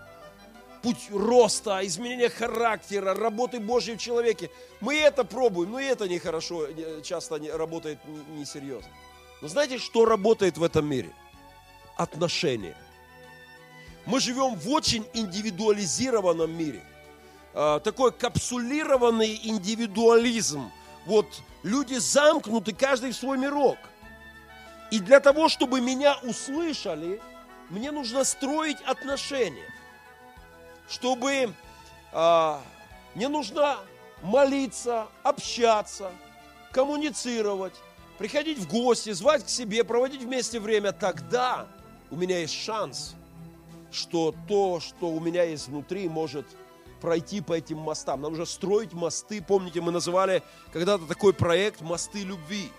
[0.85, 4.51] Путь роста, изменения характера, работы Божьей в человеке.
[4.81, 6.67] Мы это пробуем, но и это нехорошо,
[7.01, 7.97] часто работает
[8.37, 8.91] несерьезно.
[9.41, 11.11] Но знаете, что работает в этом мире?
[11.97, 12.77] Отношения.
[14.05, 16.83] Мы живем в очень индивидуализированном мире.
[17.55, 20.69] А, такой капсулированный индивидуализм.
[21.07, 21.25] Вот
[21.63, 23.79] люди замкнуты, каждый в свой мирок.
[24.91, 27.19] И для того, чтобы меня услышали,
[27.71, 29.74] мне нужно строить отношения.
[30.87, 31.53] Чтобы
[32.11, 32.61] а,
[33.15, 33.77] мне нужно
[34.21, 36.11] молиться, общаться,
[36.71, 37.73] коммуницировать,
[38.17, 40.91] приходить в гости, звать к себе, проводить вместе время.
[40.91, 41.67] Тогда
[42.11, 43.15] у меня есть шанс,
[43.91, 46.45] что то, что у меня есть внутри, может
[47.01, 48.21] пройти по этим мостам.
[48.21, 49.41] Нам нужно строить мосты.
[49.41, 50.41] Помните, мы называли
[50.73, 52.71] когда-то такой проект «Мосты любви».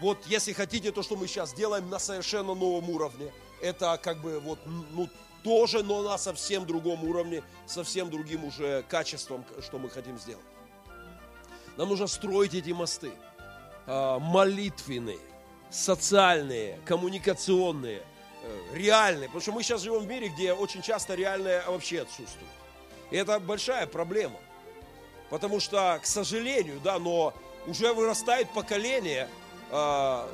[0.00, 4.38] Вот если хотите, то, что мы сейчас делаем на совершенно новом уровне, это как бы
[4.38, 5.08] вот, ну,
[5.48, 10.44] тоже, но на совсем другом уровне, совсем другим уже качеством, что мы хотим сделать.
[11.78, 13.12] Нам нужно строить эти мосты.
[13.86, 15.18] А, молитвенные,
[15.70, 18.02] социальные, коммуникационные,
[18.42, 19.28] э, реальные.
[19.28, 22.50] Потому что мы сейчас живем в мире, где очень часто реальное вообще отсутствует.
[23.10, 24.38] И это большая проблема.
[25.30, 27.32] Потому что, к сожалению, да, но
[27.66, 29.30] уже вырастает поколение,
[29.70, 30.28] а,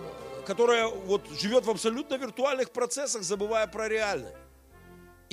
[0.44, 4.43] которое вот живет в абсолютно виртуальных процессах, забывая про реальное.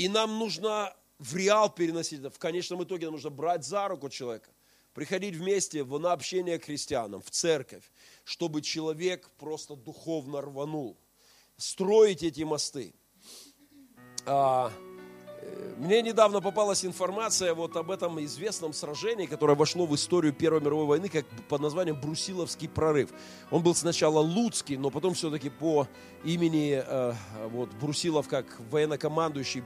[0.02, 2.32] И нам нужно в реал переносить это.
[2.32, 4.50] В конечном итоге нам нужно брать за руку человека,
[4.96, 7.84] приходить вместе на общение к христианам, в церковь,
[8.24, 10.98] чтобы человек просто духовно рванул.
[11.56, 12.96] Строить эти мосты.
[14.26, 14.72] А,
[15.78, 20.86] мне недавно попалась информация вот об этом известном сражении, которое вошло в историю Первой мировой
[20.88, 23.12] войны, как под названием Брусиловский прорыв.
[23.52, 25.88] Он был сначала Луцкий, но потом все-таки по
[26.24, 27.14] имени э,
[27.52, 29.64] вот, Брусилов как военнокомандующий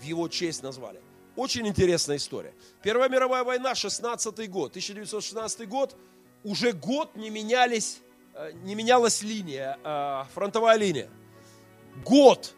[0.00, 1.00] в его честь назвали.
[1.36, 2.54] Очень интересная история.
[2.82, 5.96] Первая мировая война, 16 год, 1916 год,
[6.44, 8.00] уже год не менялись,
[8.34, 11.10] э, не менялась линия, э, фронтовая линия.
[12.04, 12.54] Год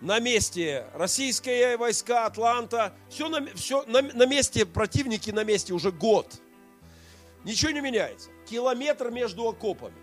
[0.00, 5.90] на месте российские войска, Атланта, все, на, все на, на месте, противники на месте уже
[5.90, 6.40] год.
[7.44, 8.30] Ничего не меняется.
[8.48, 9.96] Километр между окопами.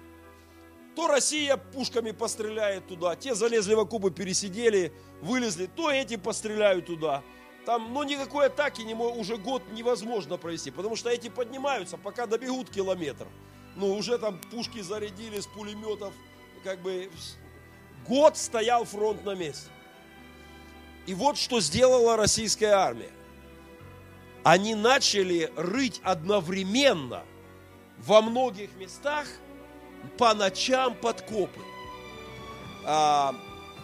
[0.97, 7.21] То Россия пушками постреляет туда, те залезли в окопы, пересидели, вылезли, то эти постреляют туда.
[7.67, 12.71] Там, ну, никакой атаки не, уже год невозможно провести, потому что эти поднимаются, пока добегут
[12.71, 13.27] километр.
[13.75, 16.15] Ну, уже там пушки зарядили с пулеметов,
[16.63, 17.11] как бы
[18.07, 19.69] год стоял фронт на месте.
[21.05, 23.11] И вот что сделала российская армия.
[24.43, 27.23] Они начали рыть одновременно
[27.99, 29.27] во многих местах
[30.17, 31.61] по ночам подкопы.
[32.85, 33.35] А,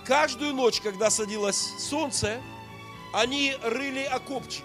[0.05, 2.41] каждую ночь, когда садилось солнце,
[3.13, 4.63] они рыли окопчики.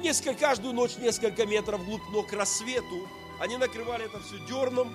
[0.00, 4.92] Несколько, каждую ночь несколько метров вглубь, но к рассвету они накрывали это все дерном,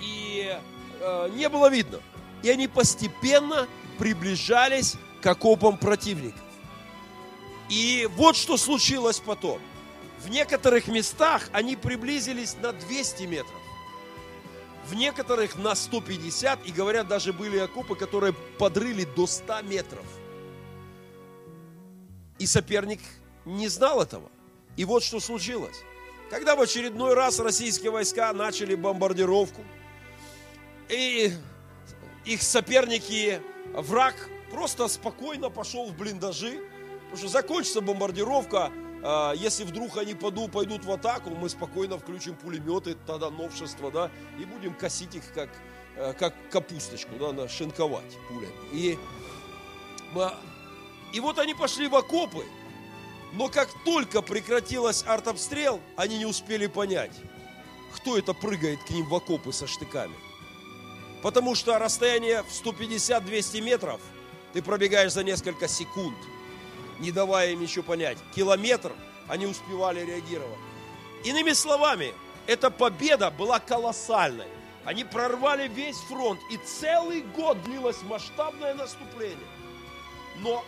[0.00, 0.58] и
[1.00, 2.00] э, не было видно.
[2.42, 3.66] И они постепенно
[3.98, 6.40] приближались к окопам противников.
[7.68, 9.60] И вот что случилось потом.
[10.20, 13.60] В некоторых местах они приблизились на 200 метров.
[14.88, 16.66] В некоторых на 150.
[16.66, 20.04] И говорят, даже были окопы, которые подрыли до 100 метров.
[22.38, 23.00] И соперник
[23.44, 24.30] не знал этого.
[24.76, 25.82] И вот что случилось.
[26.30, 29.62] Когда в очередной раз российские войска начали бомбардировку,
[30.88, 31.32] и
[32.24, 33.40] их соперники,
[33.74, 34.14] враг
[34.50, 36.60] просто спокойно пошел в блиндажи,
[37.04, 38.72] потому что закончится бомбардировка,
[39.36, 44.74] если вдруг они пойдут, в атаку, мы спокойно включим пулеметы, тогда новшество, да, и будем
[44.74, 45.50] косить их как,
[45.96, 48.52] э, как капусточку, да, нашинковать пулями.
[48.72, 48.98] И,
[51.12, 52.44] и вот они пошли в окопы,
[53.32, 57.12] но как только прекратилась артобстрел, они не успели понять,
[57.94, 60.14] кто это прыгает к ним в окопы со штыками.
[61.22, 64.00] Потому что расстояние в 150-200 метров
[64.52, 66.16] ты пробегаешь за несколько секунд,
[67.00, 68.18] не давая им еще понять.
[68.34, 68.92] Километр
[69.28, 70.58] они успевали реагировать.
[71.24, 72.14] Иными словами,
[72.46, 74.46] эта победа была колоссальной.
[74.84, 79.36] Они прорвали весь фронт, и целый год длилось масштабное наступление.
[80.38, 80.64] Но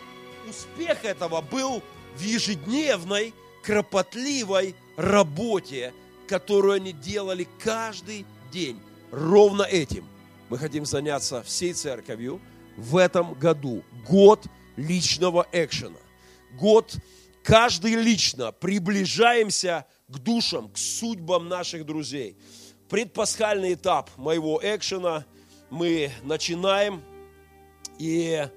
[0.47, 1.81] успех этого был
[2.15, 5.93] в ежедневной, кропотливой работе,
[6.27, 8.81] которую они делали каждый день.
[9.11, 10.05] Ровно этим
[10.49, 12.41] мы хотим заняться всей церковью
[12.75, 15.97] в этом году год личного экшена.
[16.53, 16.97] Год
[17.43, 22.37] каждый лично приближаемся к душам, к судьбам наших друзей.
[22.89, 25.25] Предпасхальный этап моего экшена
[25.69, 27.03] мы начинаем.
[27.99, 28.47] И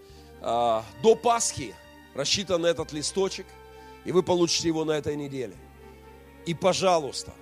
[0.40, 1.74] э, до Пасхи
[2.14, 3.46] рассчитан этот листочек,
[4.04, 5.56] и вы получите его на этой неделе.
[6.46, 7.32] И, пожалуйста,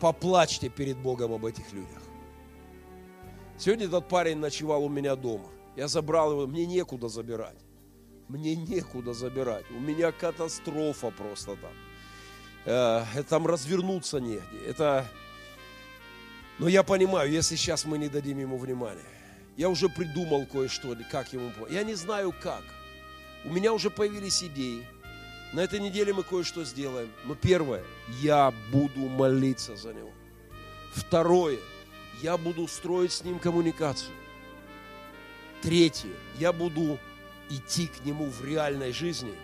[0.00, 2.02] поплачьте перед Богом об этих людях.
[3.58, 5.48] Сегодня этот парень ночевал у меня дома.
[5.76, 7.56] Я забрал его, мне некуда забирать.
[8.28, 9.64] Мне некуда забирать.
[9.70, 11.72] У меня катастрофа просто там.
[12.64, 14.58] Э, там развернуться негде.
[14.66, 15.06] Это...
[16.58, 19.04] Но я понимаю, если сейчас мы не дадим ему внимания.
[19.56, 21.70] Я уже придумал кое-что, как ему помочь.
[21.70, 22.62] Я не знаю как.
[23.44, 24.86] У меня уже появились идеи.
[25.52, 27.10] На этой неделе мы кое-что сделаем.
[27.24, 27.84] Но первое,
[28.20, 30.10] я буду молиться за него.
[30.92, 31.58] Второе,
[32.22, 34.14] я буду строить с ним коммуникацию.
[35.62, 36.98] Третье, я буду
[37.50, 39.34] идти к нему в реальной жизни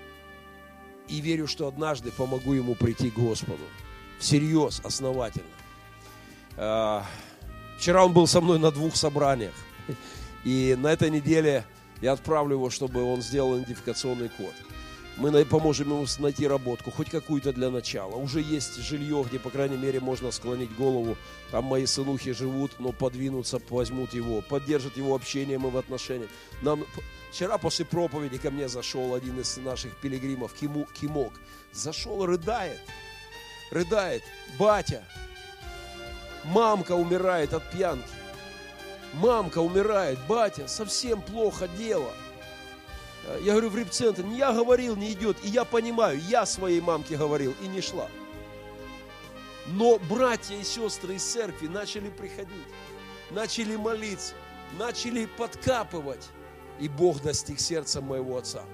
[1.09, 3.63] и верю, что однажды помогу ему прийти к Господу.
[4.19, 5.49] Всерьез, основательно.
[6.57, 7.07] А,
[7.79, 9.55] вчера он был со мной на двух собраниях.
[10.45, 11.65] И на этой неделе
[12.01, 14.55] я отправлю его, чтобы он сделал идентификационный код
[15.21, 18.17] мы поможем ему найти работку, хоть какую-то для начала.
[18.17, 21.17] Уже есть жилье, где, по крайней мере, можно склонить голову.
[21.51, 26.31] Там мои сынухи живут, но подвинутся, возьмут его, поддержат его общением и в отношениях.
[26.63, 26.85] Нам...
[27.31, 31.33] Вчера после проповеди ко мне зашел один из наших пилигримов, Кимок.
[31.73, 32.81] Зашел, рыдает.
[33.71, 34.25] Рыдает.
[34.59, 35.05] Батя,
[36.45, 38.09] мамка умирает от пьянки.
[39.15, 42.13] Мамка умирает, батя, совсем плохо дело.
[43.43, 45.37] Я говорю, в репцентр, я говорил, не идет.
[45.45, 48.09] И я понимаю, я своей мамке говорил, и не шла.
[49.69, 52.67] Но братья и сестры из церкви начали приходить,
[53.31, 54.35] начали молиться,
[54.79, 56.29] начали подкапывать.
[56.81, 58.65] И Бог достиг сердца моего отца.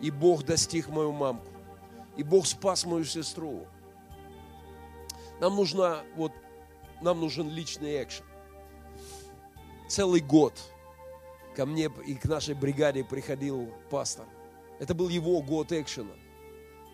[0.00, 1.48] И Бог достиг мою мамку.
[2.16, 3.66] И Бог спас мою сестру.
[5.40, 6.32] Нам нужно, вот,
[7.00, 8.24] нам нужен личный экшен.
[9.88, 10.54] Целый год–
[11.58, 14.26] ко мне и к нашей бригаде приходил пастор.
[14.78, 16.14] Это был его год экшена.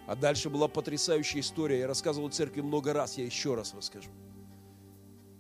[0.07, 1.81] А дальше была потрясающая история.
[1.81, 4.09] Я рассказывал церкви много раз, я еще раз расскажу.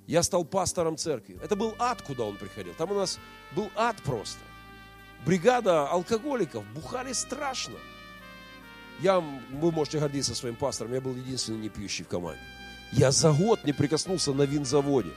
[0.06, 1.38] Я стал пастором церкви.
[1.42, 2.74] Это был ад, куда он приходил.
[2.74, 3.18] Там у нас
[3.56, 4.40] был ад просто.
[5.26, 7.76] Бригада алкоголиков, бухали страшно.
[9.00, 12.40] Я, вы можете гордиться своим пастором, я был единственный не пьющий в команде.
[12.92, 15.10] Я за год не прикоснулся на винзаводе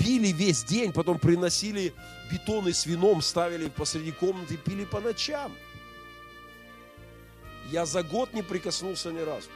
[0.00, 1.92] пили весь день, потом приносили
[2.32, 5.52] бетоны с вином, ставили посреди комнаты, пили по ночам.
[7.70, 9.48] Я за год не прикоснулся ни разу.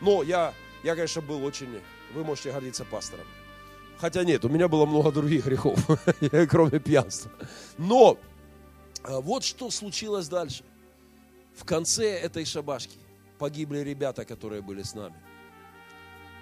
[0.00, 0.52] Но я,
[0.84, 1.80] я, конечно, был очень,
[2.14, 3.26] вы можете гордиться пастором.
[3.98, 5.80] Хотя нет, у меня было много других грехов,
[6.48, 7.30] кроме пьянства.
[7.78, 8.18] Но
[9.04, 10.64] вот что случилось дальше.
[11.54, 12.98] В конце этой шабашки
[13.38, 15.16] погибли ребята, которые были с нами.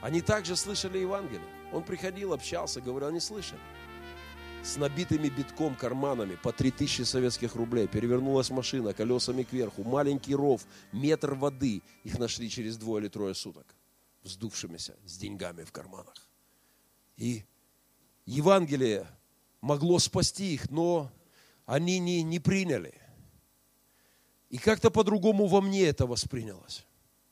[0.03, 1.47] Они также слышали Евангелие.
[1.73, 3.61] Он приходил, общался, говорил, они слышали.
[4.63, 7.87] С набитыми битком карманами по 3000 советских рублей.
[7.87, 9.85] Перевернулась машина колесами кверху.
[9.85, 11.83] Маленький ров, метр воды.
[12.05, 13.67] Их нашли через двое или трое суток.
[14.23, 16.15] Вздувшимися, с деньгами в карманах.
[17.17, 17.45] И
[18.27, 19.07] Евангелие
[19.61, 21.11] могло спасти их, но
[21.67, 22.95] они не, не приняли.
[24.49, 26.87] И как-то по-другому во мне это воспринялось.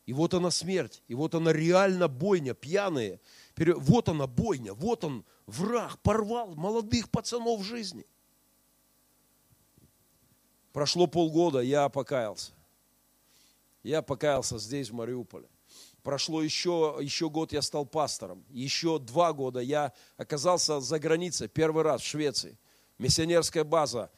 [0.05, 3.21] И вот она смерть, и вот она реально бойня, пьяные–
[3.57, 8.05] вот она бойня, вот он враг, порвал молодых пацанов в жизни.
[10.73, 12.53] Прошло полгода, я покаялся.
[13.83, 15.49] Я покаялся здесь, в Мариуполе.
[16.03, 18.45] Прошло еще, еще год, я стал пастором.
[18.51, 22.59] Еще два года я оказался за границей, первый раз в Швеции.
[22.99, 24.11] Миссионерская база.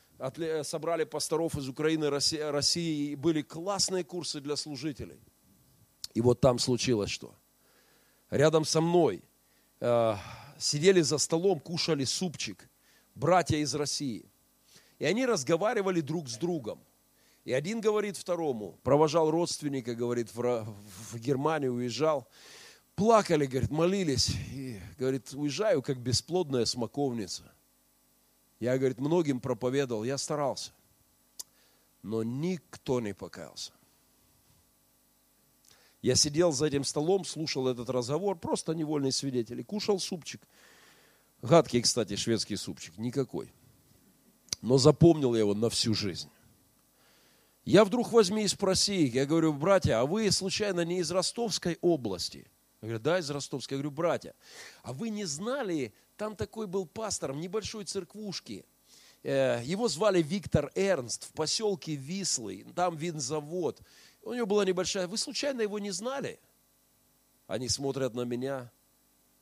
[0.62, 3.10] Собрали пасторов из Украины, России, России.
[3.10, 5.20] И были классные курсы для служителей.
[6.14, 7.34] И вот там случилось что–
[8.30, 9.22] рядом со мной
[9.80, 10.14] э,
[10.58, 12.68] сидели за столом, кушали супчик,
[13.14, 14.24] братья из России.
[14.98, 16.80] И они разговаривали друг с другом.
[17.44, 20.66] И один говорит второму, провожал родственника, говорит, в,
[21.12, 22.26] в Германию уезжал.
[22.96, 24.30] Плакали, говорит, молились.
[24.52, 27.52] И, говорит, уезжаю, как бесплодная смоковница.
[28.60, 30.72] Я, говорит, многим проповедовал, я старался.
[32.02, 33.72] Но никто не покаялся.
[36.02, 40.40] Я сидел за этим столом, слушал этот разговор, просто невольный свидетель, и кушал супчик.
[41.42, 43.52] Гадкий, кстати, шведский супчик, никакой.
[44.62, 46.30] Но запомнил я его на всю жизнь.
[47.64, 51.76] Я вдруг возьми и спроси их, я говорю, братья, а вы случайно не из Ростовской
[51.80, 52.48] области?
[52.80, 53.76] Я говорю, да, из Ростовской.
[53.76, 54.34] Я говорю, братья,
[54.84, 58.64] а вы не знали, там такой был пастором небольшой церквушки,
[59.26, 63.82] Э, его звали Виктор Эрнст в поселке Вислый, там винзавод.
[64.22, 65.08] У него была небольшая...
[65.08, 66.38] Вы случайно его не знали?
[67.48, 68.70] Они смотрят на меня,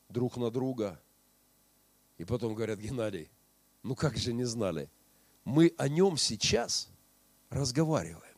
[0.08, 0.98] друг на друга,
[2.16, 3.30] и потом говорят, Геннадий,
[3.82, 4.88] ну как же не знали?
[5.44, 6.88] Мы о нем сейчас
[7.50, 8.33] разговариваем.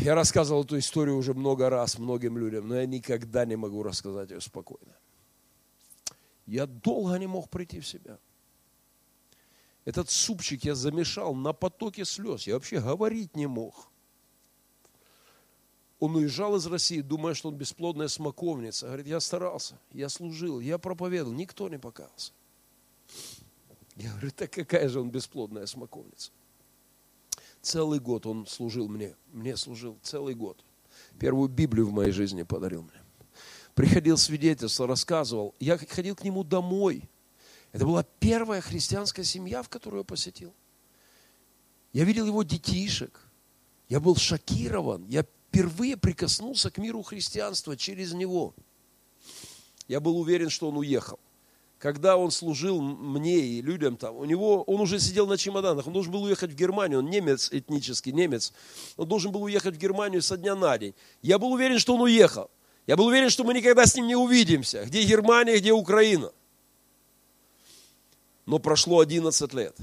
[0.00, 4.30] Я рассказывал эту историю уже много раз многим людям, но я никогда не могу рассказать
[4.30, 4.96] ее спокойно.
[6.46, 8.18] Я долго не мог прийти в себя.
[9.84, 12.46] Этот супчик я замешал на потоке слез.
[12.46, 13.90] Я вообще говорить не мог.
[16.00, 18.86] Он уезжал из России, думая, что он бесплодная смоковница.
[18.86, 22.32] Говорит, я старался, я служил, я проповедовал, никто не покаялся.
[23.96, 26.30] Я говорю, так какая же он бесплодная смоковница?
[27.64, 30.62] Целый год он служил мне, мне служил целый год.
[31.18, 33.02] Первую Библию в моей жизни подарил мне.
[33.74, 35.54] Приходил свидетельство, рассказывал.
[35.58, 37.08] Я ходил к нему домой.
[37.72, 40.52] Это была первая христианская семья, в которую я посетил.
[41.94, 43.18] Я видел его детишек.
[43.88, 45.06] Я был шокирован.
[45.08, 48.54] Я впервые прикоснулся к миру христианства через него.
[49.88, 51.18] Я был уверен, что он уехал
[51.78, 55.92] когда он служил мне и людям там, у него, он уже сидел на чемоданах, он
[55.92, 58.52] должен был уехать в Германию, он немец, этнический немец,
[58.96, 60.94] он должен был уехать в Германию со дня на день.
[61.22, 62.50] Я был уверен, что он уехал.
[62.86, 64.84] Я был уверен, что мы никогда с ним не увидимся.
[64.84, 66.32] Где Германия, где Украина.
[68.46, 69.76] Но прошло 11 лет.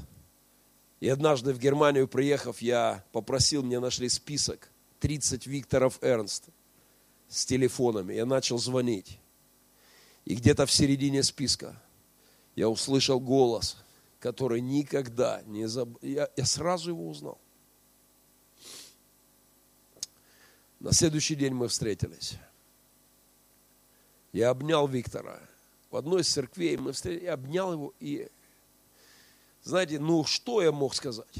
[1.00, 4.70] И однажды в Германию приехав, я попросил, мне нашли список
[5.00, 6.46] 30 Викторов Эрнст
[7.28, 8.14] с телефонами.
[8.14, 9.21] Я начал звонить.
[10.26, 11.82] И где-то в середине списка
[12.56, 13.78] я услышал голос,
[14.20, 15.98] который никогда не забыл.
[16.02, 17.40] Я, я сразу его узнал.
[20.80, 22.38] На следующий день мы встретились.
[24.32, 25.40] Я обнял Виктора.
[25.90, 28.30] В одной из церквей мы встретились, я обнял его и,
[29.64, 31.36] знаете, ну что я мог сказать?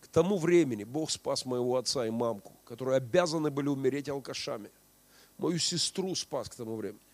[0.00, 4.70] К тому времени Бог спас моего отца и мамку, которые обязаны были умереть алкашами.
[5.38, 7.05] Мою сестру спас к тому времени.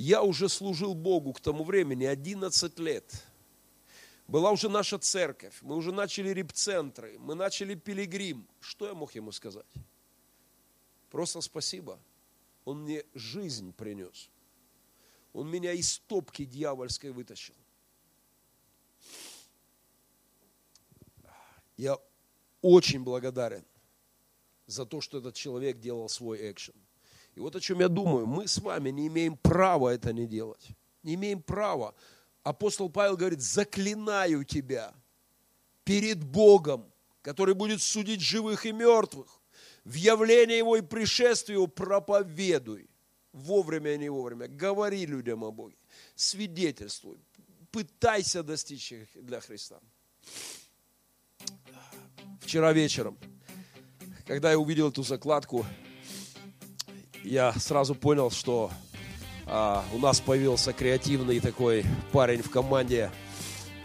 [0.00, 3.26] Я уже служил Богу к тому времени 11 лет.
[4.28, 8.46] Была уже наша церковь, мы уже начали репцентры, мы начали пилигрим.
[8.60, 9.66] Что я мог ему сказать?
[11.10, 11.98] Просто спасибо.
[12.64, 14.30] Он мне жизнь принес.
[15.32, 17.56] Он меня из топки дьявольской вытащил.
[21.76, 21.98] Я
[22.62, 23.64] очень благодарен
[24.66, 26.76] за то, что этот человек делал свой экшен.
[27.38, 30.70] И вот о чем я думаю, мы с вами не имеем права это не делать.
[31.04, 31.94] Не имеем права.
[32.42, 34.92] Апостол Павел говорит, заклинаю тебя
[35.84, 39.40] перед Богом, который будет судить живых и мертвых,
[39.84, 42.90] в явление Его и пришествие Его проповедуй.
[43.32, 44.48] Вовремя и не вовремя.
[44.48, 45.76] Говори людям о Боге.
[46.16, 47.20] Свидетельствуй.
[47.70, 49.78] Пытайся достичь их для Христа.
[52.40, 53.16] Вчера вечером,
[54.26, 55.64] когда я увидел эту закладку,
[57.28, 58.70] я сразу понял, что
[59.46, 63.10] а, у нас появился креативный такой парень в команде.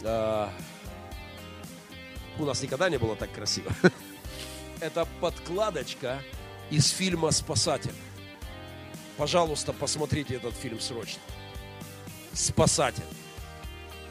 [0.03, 0.49] А,
[2.39, 3.71] у нас никогда не было так красиво.
[4.79, 6.21] Это подкладочка
[6.69, 7.93] из фильма «Спасатель».
[9.17, 11.21] Пожалуйста, посмотрите этот фильм срочно.
[12.33, 13.03] «Спасатель».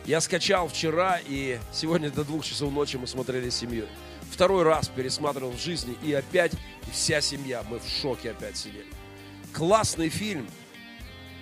[0.04, 3.88] Я скачал вчера, и сегодня до двух часов ночи мы смотрели с семьей.
[4.30, 6.52] Второй раз пересматривал в жизни, и опять
[6.92, 9.01] вся семья, мы в шоке опять сидели
[9.52, 10.48] классный фильм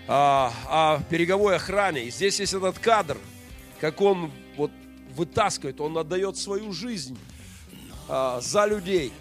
[0.09, 2.05] о, о береговой охране.
[2.05, 3.17] И здесь есть этот кадр,
[3.81, 4.71] как он вот
[5.15, 7.19] вытаскивает, он отдает свою жизнь
[8.09, 9.13] а, за людей.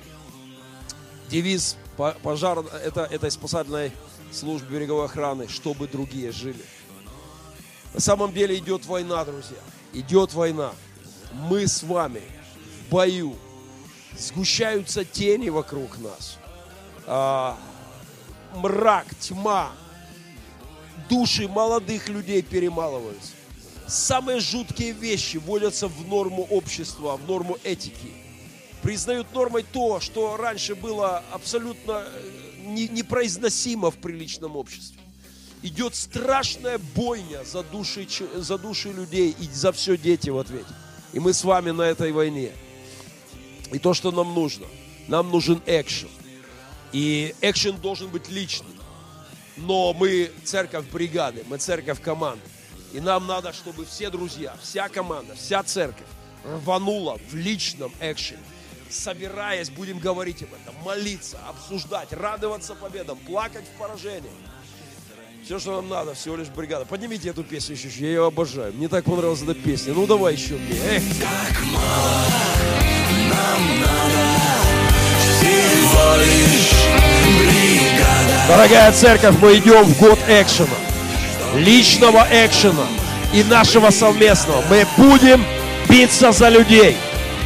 [1.29, 1.77] Девиз
[2.23, 3.91] пожар, это, этой спасательной
[4.31, 6.63] службы береговой охраны, чтобы другие жили.
[7.93, 9.57] На самом деле идет война, друзья.
[9.93, 10.71] Идет война.
[11.33, 12.21] Мы с вами
[12.87, 13.35] в бою.
[14.17, 16.37] Сгущаются тени вокруг нас.
[17.05, 17.57] А,
[18.55, 19.71] мрак, тьма.
[21.09, 23.33] Души молодых людей перемалываются.
[23.87, 28.13] Самые жуткие вещи вводятся в норму общества, в норму этики.
[28.83, 34.99] Признают нормой то, что раньше было абсолютно э, непроизносимо в приличном обществе.
[35.63, 40.73] Идет страшная бойня за души, за души людей и за все дети в ответе.
[41.11, 42.51] И мы с вами на этой войне.
[43.71, 44.67] И то, что нам нужно.
[45.07, 46.09] Нам нужен экшен.
[46.91, 48.73] И экшен должен быть личным.
[49.57, 52.41] Но мы церковь бригады, мы церковь команды.
[52.93, 56.07] И нам надо, чтобы все друзья, вся команда, вся церковь
[56.43, 58.39] рванула в личном экшене.
[58.89, 64.31] Собираясь, будем говорить об этом, молиться, обсуждать, радоваться победам, плакать в поражении.
[65.45, 66.85] Все, что нам надо, всего лишь бригада.
[66.85, 68.73] Поднимите эту песню еще, я ее обожаю.
[68.73, 69.93] Мне так понравилась эта песня.
[69.93, 70.79] Ну давай еще мне.
[70.79, 71.03] Эх.
[71.19, 72.25] Так мало
[73.29, 74.88] нам надо.
[78.47, 80.67] Дорогая церковь, мы идем в год экшена.
[81.55, 82.87] Личного экшена
[83.33, 84.63] и нашего совместного.
[84.69, 85.45] Мы будем
[85.87, 86.97] биться за людей.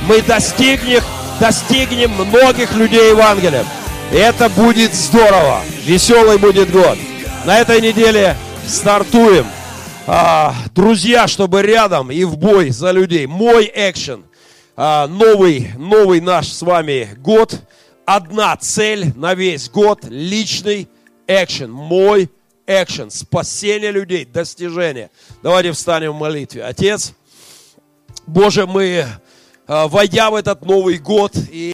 [0.08, 1.01] Мы достигнем,
[1.39, 3.66] достигнем многих людей Евангелия.
[4.12, 5.62] И это будет здорово.
[5.86, 6.97] Веселый будет год.
[7.45, 9.45] На этой неделе стартуем.
[10.08, 13.28] А, друзья, чтобы рядом и в бой за людей.
[13.28, 14.24] Мой экшен.
[14.76, 17.60] А, новый, новый наш с вами год.
[18.06, 20.04] Одна цель на весь год.
[20.04, 20.89] Личный
[21.28, 21.72] экшен.
[21.72, 22.30] Мой
[22.68, 23.10] экшен.
[23.10, 25.10] Спасение людей, достижение.
[25.41, 26.64] Давайте встанем в молитве.
[26.66, 27.14] Отец,
[28.28, 29.06] Боже, мы,
[29.68, 31.60] а, войдя в этот Новый год и